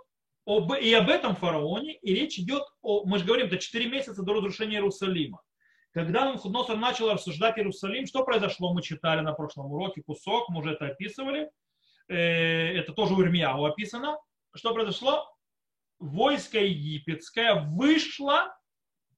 об, 0.47 0.73
и 0.75 0.93
об 0.93 1.09
этом 1.09 1.35
фараоне, 1.35 1.97
и 1.97 2.15
речь 2.15 2.39
идет 2.39 2.63
о, 2.83 3.05
мы 3.05 3.19
же 3.19 3.25
говорим, 3.25 3.47
это 3.47 3.59
4 3.59 3.89
месяца 3.89 4.23
до 4.23 4.35
разрушения 4.35 4.77
Иерусалима. 4.77 5.41
Когда 5.95 6.25
Навуходоносор 6.25 6.77
начал 6.77 7.09
обсуждать 7.11 7.57
Иерусалим, 7.57 8.07
что 8.07 8.25
произошло, 8.25 8.75
мы 8.75 8.83
читали 8.83 9.21
на 9.21 9.33
прошлом 9.33 9.71
уроке 9.73 10.03
кусок, 10.03 10.49
мы 10.49 10.59
уже 10.59 10.73
это 10.73 10.89
описывали. 10.89 11.49
Э, 12.09 12.77
это 12.77 12.93
тоже 12.93 13.15
у 13.15 13.23
Ирмияу 13.23 13.65
описано. 13.65 14.19
Что 14.57 14.75
произошло? 14.75 15.25
Войско 16.01 16.59
египетское 16.59 17.55
вышло, 17.55 18.53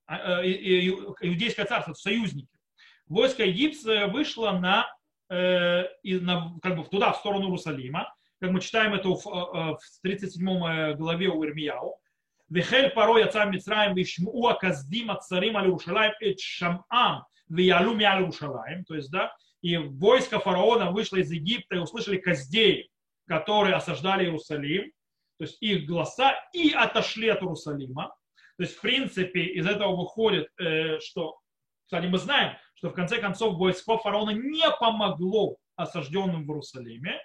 а, 0.04 0.42
э, 0.44 0.86
иудейское 1.22 1.64
царство, 1.64 1.94
союзники. 1.94 2.54
Войско 3.06 3.42
египетское 3.46 4.06
вышло 4.08 4.50
на, 4.50 4.86
э, 5.30 5.84
на, 6.04 6.58
как 6.60 6.76
бы 6.76 6.84
туда, 6.84 7.14
в 7.14 7.16
сторону 7.16 7.46
Иерусалима. 7.46 8.14
Как 8.38 8.50
мы 8.50 8.60
читаем 8.60 8.92
это 8.92 9.08
в, 9.08 9.24
в 9.24 9.80
37 10.02 10.94
главе 10.96 11.28
у 11.28 11.42
Ирмияу. 11.42 11.98
Вехель 12.48 12.90
порой 12.90 13.24
отца 13.24 13.44
Мицраем 13.44 13.94
вишму 13.94 14.46
аказдим 14.46 15.10
от 15.10 15.24
царим 15.24 15.56
аль 15.56 15.66
Иерушалаем 15.66 16.12
эт 16.20 16.38
шамам 16.38 17.24
виялу 17.48 17.94
миаль 17.94 18.22
Иерушалаем. 18.22 18.84
То 18.84 18.94
есть, 18.94 19.10
да, 19.10 19.34
и 19.62 19.76
войско 19.76 20.38
фараона 20.38 20.92
вышло 20.92 21.16
из 21.16 21.30
Египта 21.30 21.76
и 21.76 21.80
услышали 21.80 22.18
каздеи, 22.18 22.88
которые 23.26 23.74
осаждали 23.74 24.24
Иерусалим, 24.24 24.92
то 25.38 25.44
есть 25.44 25.60
их 25.60 25.86
голоса, 25.86 26.34
и 26.52 26.70
отошли 26.70 27.28
от 27.28 27.42
Иерусалима. 27.42 28.14
То 28.56 28.62
есть, 28.62 28.76
в 28.76 28.80
принципе, 28.80 29.42
из 29.42 29.66
этого 29.66 29.96
выходит, 29.96 30.48
э, 30.58 31.00
что, 31.00 31.38
кстати, 31.84 32.06
мы 32.06 32.18
знаем, 32.18 32.56
что 32.74 32.90
в 32.90 32.94
конце 32.94 33.18
концов 33.18 33.56
войско 33.56 33.98
фараона 33.98 34.30
не 34.30 34.64
помогло 34.78 35.56
осажденным 35.74 36.46
в 36.46 36.48
Иерусалиме, 36.48 37.20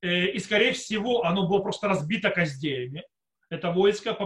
э, 0.00 0.26
и, 0.28 0.38
скорее 0.38 0.72
всего, 0.72 1.24
оно 1.24 1.46
было 1.46 1.60
просто 1.60 1.86
разбито 1.86 2.30
каздеями, 2.30 3.04
это 3.50 3.70
войско, 3.70 4.16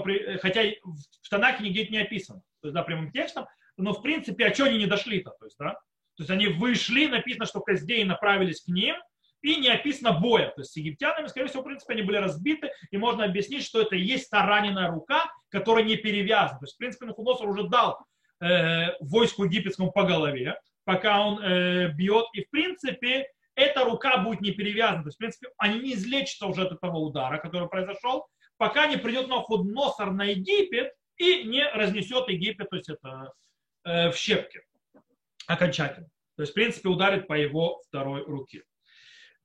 хотя 0.40 0.62
в 0.82 1.28
Танахе 1.28 1.64
нигде 1.64 1.86
не 1.88 1.98
описано, 1.98 2.40
то 2.60 2.68
есть, 2.68 2.74
да, 2.74 2.82
прямым 2.82 3.10
текстом, 3.10 3.46
но 3.76 3.92
в 3.92 4.02
принципе, 4.02 4.46
а 4.46 4.54
что 4.54 4.64
они 4.64 4.78
не 4.78 4.86
дошли-то, 4.86 5.30
то 5.38 5.44
есть, 5.44 5.56
да, 5.58 5.72
то 6.16 6.22
есть 6.22 6.30
они 6.30 6.46
вышли, 6.48 7.06
написано, 7.06 7.46
что 7.46 7.60
каздеи 7.60 8.02
направились 8.02 8.62
к 8.62 8.68
ним, 8.68 8.96
и 9.42 9.56
не 9.56 9.68
описано 9.68 10.12
боя. 10.12 10.50
То 10.50 10.60
есть 10.60 10.72
с 10.72 10.76
египтянами, 10.76 11.26
скорее 11.26 11.48
всего, 11.48 11.62
в 11.62 11.66
принципе, 11.66 11.94
они 11.94 12.02
были 12.02 12.16
разбиты, 12.16 12.70
и 12.90 12.96
можно 12.96 13.24
объяснить, 13.24 13.64
что 13.64 13.82
это 13.82 13.96
и 13.96 14.00
есть 14.00 14.30
та 14.30 14.46
раненая 14.46 14.88
рука, 14.88 15.24
которая 15.48 15.84
не 15.84 15.96
перевязана. 15.96 16.60
То 16.60 16.64
есть, 16.64 16.74
в 16.74 16.78
принципе, 16.78 17.06
Нахудосор 17.06 17.48
уже 17.48 17.64
дал 17.64 17.98
э, 18.40 18.94
войску 19.00 19.44
египетскому 19.44 19.90
по 19.90 20.04
голове, 20.04 20.58
пока 20.84 21.26
он 21.26 21.42
э, 21.42 21.88
бьет, 21.88 22.26
и, 22.34 22.44
в 22.44 22.50
принципе, 22.50 23.26
эта 23.54 23.84
рука 23.84 24.18
будет 24.18 24.40
не 24.40 24.52
перевязана. 24.52 25.02
То 25.02 25.08
есть, 25.08 25.16
в 25.16 25.18
принципе, 25.18 25.48
они 25.58 25.80
не 25.80 25.94
излечатся 25.94 26.46
уже 26.46 26.62
от 26.62 26.72
этого 26.72 26.98
удара, 26.98 27.38
который 27.38 27.68
произошел, 27.68 28.26
пока 28.62 28.86
не 28.86 28.96
придет 28.96 29.26
Нахудносор 29.26 30.12
на 30.12 30.22
Египет 30.22 30.92
и 31.16 31.42
не 31.42 31.68
разнесет 31.68 32.28
Египет, 32.28 32.70
то 32.70 32.76
есть 32.76 32.88
это 32.88 33.32
э, 33.82 34.10
в 34.10 34.16
щепки 34.16 34.62
окончательно. 35.48 36.06
То 36.36 36.42
есть, 36.44 36.52
в 36.52 36.54
принципе, 36.54 36.88
ударит 36.88 37.26
по 37.26 37.32
его 37.32 37.82
второй 37.88 38.22
руке. 38.22 38.62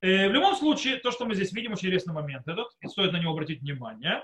Э, 0.02 0.30
в 0.30 0.34
любом 0.34 0.56
случае, 0.56 0.98
то, 0.98 1.10
что 1.10 1.26
мы 1.26 1.34
здесь 1.34 1.52
видим, 1.52 1.72
очень 1.72 1.88
интересный 1.88 2.14
момент 2.14 2.48
этот, 2.48 2.68
и 2.80 2.86
стоит 2.86 3.12
на 3.12 3.18
него 3.18 3.32
обратить 3.32 3.62
внимание. 3.62 4.22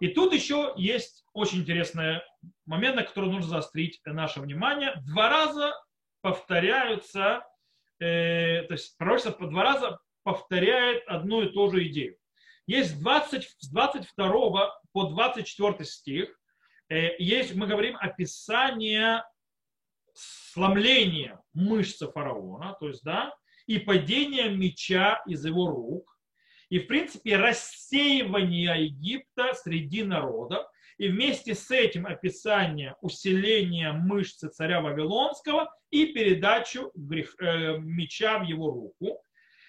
И 0.00 0.08
тут 0.08 0.32
еще 0.32 0.72
есть 0.76 1.24
очень 1.32 1.60
интересный 1.60 2.20
момент, 2.66 2.96
на 2.96 3.04
который 3.04 3.30
нужно 3.30 3.48
заострить 3.48 4.00
наше 4.04 4.40
внимание. 4.40 5.00
Два 5.06 5.28
раза 5.28 5.74
повторяются, 6.22 7.46
э, 8.00 8.62
то 8.62 8.72
есть 8.72 8.98
пророчество 8.98 9.30
по 9.30 9.46
два 9.46 9.62
раза 9.62 10.00
повторяет 10.24 11.06
одну 11.06 11.42
и 11.42 11.52
ту 11.52 11.70
же 11.70 11.86
идею. 11.86 12.16
Есть 12.66 12.98
20, 13.00 13.44
с 13.58 13.68
22 13.70 14.80
по 14.92 15.04
24 15.04 15.84
стих, 15.84 16.40
э, 16.88 17.16
есть, 17.18 17.54
мы 17.54 17.66
говорим, 17.66 17.96
описание 17.96 19.22
сломления 20.14 21.40
мышцы 21.52 22.10
фараона, 22.10 22.76
то 22.80 22.88
есть, 22.88 23.02
да, 23.02 23.34
и 23.66 23.78
падение 23.78 24.50
меча 24.50 25.22
из 25.26 25.44
его 25.44 25.68
рук, 25.68 26.18
и, 26.70 26.78
в 26.78 26.86
принципе, 26.86 27.36
рассеивание 27.36 28.84
Египта 28.86 29.54
среди 29.54 30.02
народов, 30.02 30.66
и 30.96 31.08
вместе 31.08 31.54
с 31.54 31.70
этим 31.70 32.06
описание 32.06 32.94
усиления 33.00 33.92
мышцы 33.92 34.48
царя 34.48 34.80
Вавилонского 34.80 35.74
и 35.90 36.06
передачу 36.06 36.90
грех, 36.94 37.34
э, 37.40 37.78
меча 37.78 38.38
в 38.38 38.44
его 38.44 38.70
руку. 38.70 39.20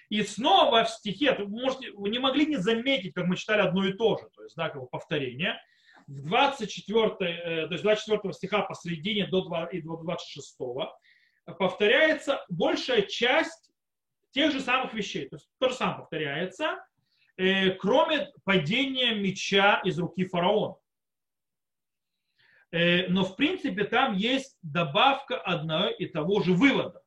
И 0.09 0.21
снова 0.23 0.83
в 0.83 0.89
стихе, 0.89 1.33
вы, 1.33 1.47
можете, 1.47 1.91
вы 1.91 2.09
не 2.09 2.19
могли 2.19 2.45
не 2.45 2.57
заметить, 2.57 3.13
как 3.13 3.25
мы 3.25 3.35
читали 3.35 3.61
одно 3.61 3.85
и 3.85 3.93
то 3.93 4.17
же, 4.17 4.29
то 4.35 4.43
есть 4.43 4.55
да, 4.55 4.69
как 4.69 4.81
бы 4.81 4.87
повторение. 4.87 5.59
В 6.07 6.21
24, 6.21 7.07
э, 7.19 7.67
то 7.67 7.73
есть 7.73 7.83
24 7.83 8.33
стиха 8.33 8.61
посредине 8.61 9.25
до 9.27 9.41
26 9.41 10.57
повторяется 11.57 12.43
большая 12.49 13.03
часть 13.03 13.71
тех 14.31 14.51
же 14.51 14.59
самых 14.59 14.93
вещей. 14.93 15.27
То 15.29 15.37
есть 15.37 15.49
то 15.59 15.69
же 15.69 15.75
самое 15.75 15.99
повторяется, 15.99 16.85
э, 17.37 17.71
кроме 17.71 18.31
падения 18.43 19.15
меча 19.15 19.81
из 19.83 19.97
руки 19.97 20.25
фараона. 20.25 20.75
Э, 22.71 23.07
но 23.07 23.23
в 23.23 23.35
принципе 23.35 23.85
там 23.85 24.13
есть 24.13 24.57
добавка 24.61 25.39
одного 25.39 25.89
и 25.89 26.05
того 26.05 26.41
же 26.41 26.53
вывода. 26.53 27.01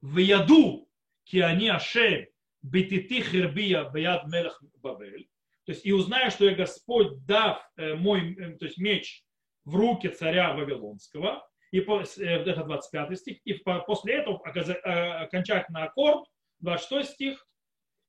В 0.00 0.16
яду 0.18 0.88
киани 1.24 1.68
ашем 1.68 2.26
бетити 2.62 3.22
хербия 3.22 3.90
бияд 3.90 4.26
мелах 4.26 4.62
бабель. 4.82 5.28
То 5.66 5.72
есть 5.72 5.86
и 5.86 5.92
узнаю, 5.92 6.30
что 6.30 6.44
я 6.46 6.54
Господь, 6.54 7.24
дав 7.26 7.62
э, 7.76 7.94
мой 7.94 8.34
то 8.58 8.64
есть 8.64 8.78
меч 8.78 9.22
в 9.64 9.76
руки 9.76 10.08
царя 10.08 10.54
Вавилонского, 10.54 11.46
и 11.70 11.78
это 11.78 12.64
25 12.64 13.18
стих, 13.18 13.38
и 13.44 13.54
после 13.54 14.14
этого 14.14 14.40
окончательный 14.44 15.82
аккорд 15.82 16.26
26 16.58 17.10
стих, 17.10 17.46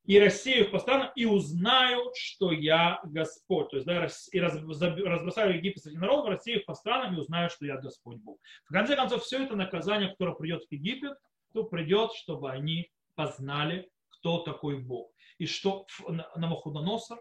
и 0.06 0.20
рассею 0.20 0.66
их 0.66 0.72
по 0.72 0.80
странам, 0.80 1.12
и 1.16 1.26
узнают, 1.26 2.16
что 2.16 2.52
я 2.52 3.00
Господь. 3.04 3.70
То 3.70 3.78
есть, 3.78 3.86
да, 3.86 4.08
и 4.32 4.40
разбросаю 4.40 5.56
Египет 5.56 5.84
среди 5.84 5.98
народов, 5.98 6.30
рассею 6.30 6.60
их 6.60 6.66
по 6.66 6.74
странам, 6.74 7.16
и 7.16 7.20
узнают, 7.20 7.52
что 7.52 7.66
я 7.68 7.78
Господь 7.78 8.18
Бог. 8.18 8.40
В 8.66 8.74
конце 8.74 8.96
концов, 8.96 9.24
все 9.24 9.44
это 9.44 9.56
наказание, 9.56 10.10
которое 10.10 10.34
придет 10.34 10.64
в 10.64 10.72
Египет, 10.72 11.14
то 11.54 11.66
придет, 11.66 12.14
чтобы 12.14 12.50
они 12.50 12.90
познали, 13.14 13.90
кто 14.22 14.40
такой 14.40 14.78
Бог. 14.78 15.12
И 15.40 15.48
что 15.48 15.88
Навуходоносор, 16.36 17.20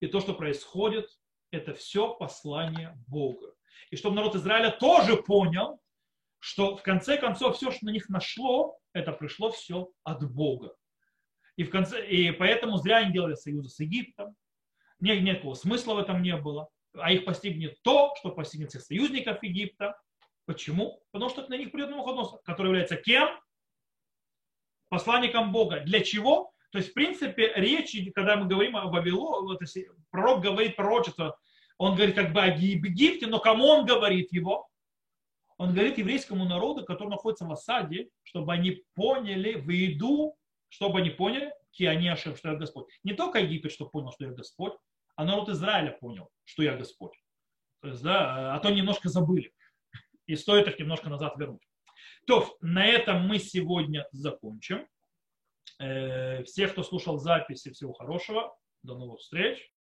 и 0.00 0.06
то, 0.06 0.20
что 0.20 0.34
происходит, 0.34 1.08
это 1.50 1.74
все 1.74 2.14
послание 2.14 2.94
Бога. 3.08 3.54
И 3.90 3.96
чтобы 3.96 4.16
народ 4.16 4.36
Израиля 4.36 4.70
тоже 4.70 5.16
понял, 5.16 5.80
что 6.38 6.76
в 6.76 6.82
конце 6.82 7.16
концов 7.16 7.56
все, 7.56 7.70
что 7.70 7.86
на 7.86 7.90
них 7.90 8.08
нашло, 8.10 8.78
это 8.92 9.12
пришло 9.12 9.50
все 9.50 9.90
от 10.04 10.30
Бога. 10.30 10.74
И, 11.56 11.64
в 11.64 11.70
конце, 11.70 12.06
и 12.06 12.30
поэтому 12.32 12.76
зря 12.76 12.98
они 12.98 13.12
делали 13.12 13.34
союзы 13.34 13.70
с 13.70 13.80
Египтом. 13.80 14.36
Нет, 15.00 15.22
никакого 15.22 15.54
смысла 15.54 15.94
в 15.94 15.98
этом 15.98 16.22
не 16.22 16.36
было. 16.36 16.68
А 16.94 17.12
их 17.12 17.24
постигнет 17.24 17.80
то, 17.82 18.14
что 18.18 18.30
постигнет 18.30 18.70
всех 18.70 18.82
союзников 18.82 19.42
Египта. 19.42 19.98
Почему? 20.44 21.02
Потому 21.12 21.30
что 21.30 21.46
на 21.48 21.56
них 21.56 21.72
придет 21.72 21.90
Навуходоносор, 21.90 22.40
который 22.42 22.68
является 22.68 22.96
кем? 22.96 23.39
Посланником 24.90 25.52
Бога. 25.52 25.80
Для 25.80 26.00
чего? 26.00 26.52
То 26.72 26.78
есть, 26.78 26.90
в 26.90 26.94
принципе, 26.94 27.52
речь, 27.56 27.96
когда 28.14 28.36
мы 28.36 28.46
говорим 28.46 28.76
о 28.76 28.86
Вавилоне, 28.86 29.46
вот 29.46 29.60
пророк 30.10 30.42
говорит 30.42 30.76
пророчество, 30.76 31.38
он 31.78 31.94
говорит 31.94 32.14
как 32.14 32.32
бы 32.32 32.42
о 32.42 32.48
Египте, 32.48 33.26
но 33.26 33.38
кому 33.38 33.66
он 33.66 33.86
говорит 33.86 34.32
его? 34.32 34.68
Он 35.56 35.72
говорит 35.72 35.98
еврейскому 35.98 36.44
народу, 36.44 36.84
который 36.84 37.08
находится 37.08 37.46
в 37.46 37.52
осаде, 37.52 38.08
чтобы 38.22 38.52
они 38.52 38.82
поняли 38.94 39.54
в 39.54 39.68
еду, 39.70 40.36
чтобы 40.68 40.98
они 40.98 41.10
поняли, 41.10 41.52
ки 41.70 41.84
они 41.84 42.08
ошиб, 42.08 42.36
что 42.36 42.50
я 42.50 42.56
Господь. 42.56 42.86
Не 43.04 43.14
только 43.14 43.38
Египет, 43.38 43.72
что 43.72 43.86
понял, 43.86 44.12
что 44.12 44.24
я 44.24 44.32
Господь, 44.32 44.72
а 45.16 45.24
народ 45.24 45.48
Израиля 45.48 45.96
понял, 46.00 46.28
что 46.44 46.62
я 46.62 46.76
Господь. 46.76 47.12
То 47.82 47.88
есть, 47.88 48.02
да, 48.02 48.54
а 48.54 48.58
то 48.58 48.70
немножко 48.70 49.08
забыли. 49.08 49.52
И 50.26 50.36
стоит 50.36 50.66
их 50.66 50.78
немножко 50.78 51.08
назад 51.08 51.36
вернуть. 51.36 51.62
То, 52.30 52.56
на 52.60 52.86
этом 52.86 53.26
мы 53.26 53.40
сегодня 53.40 54.06
закончим. 54.12 54.86
Э, 55.80 56.44
всех, 56.44 56.70
кто 56.70 56.84
слушал 56.84 57.18
записи, 57.18 57.72
всего 57.72 57.92
хорошего. 57.92 58.56
До 58.84 58.96
новых 58.96 59.18
встреч. 59.18 59.68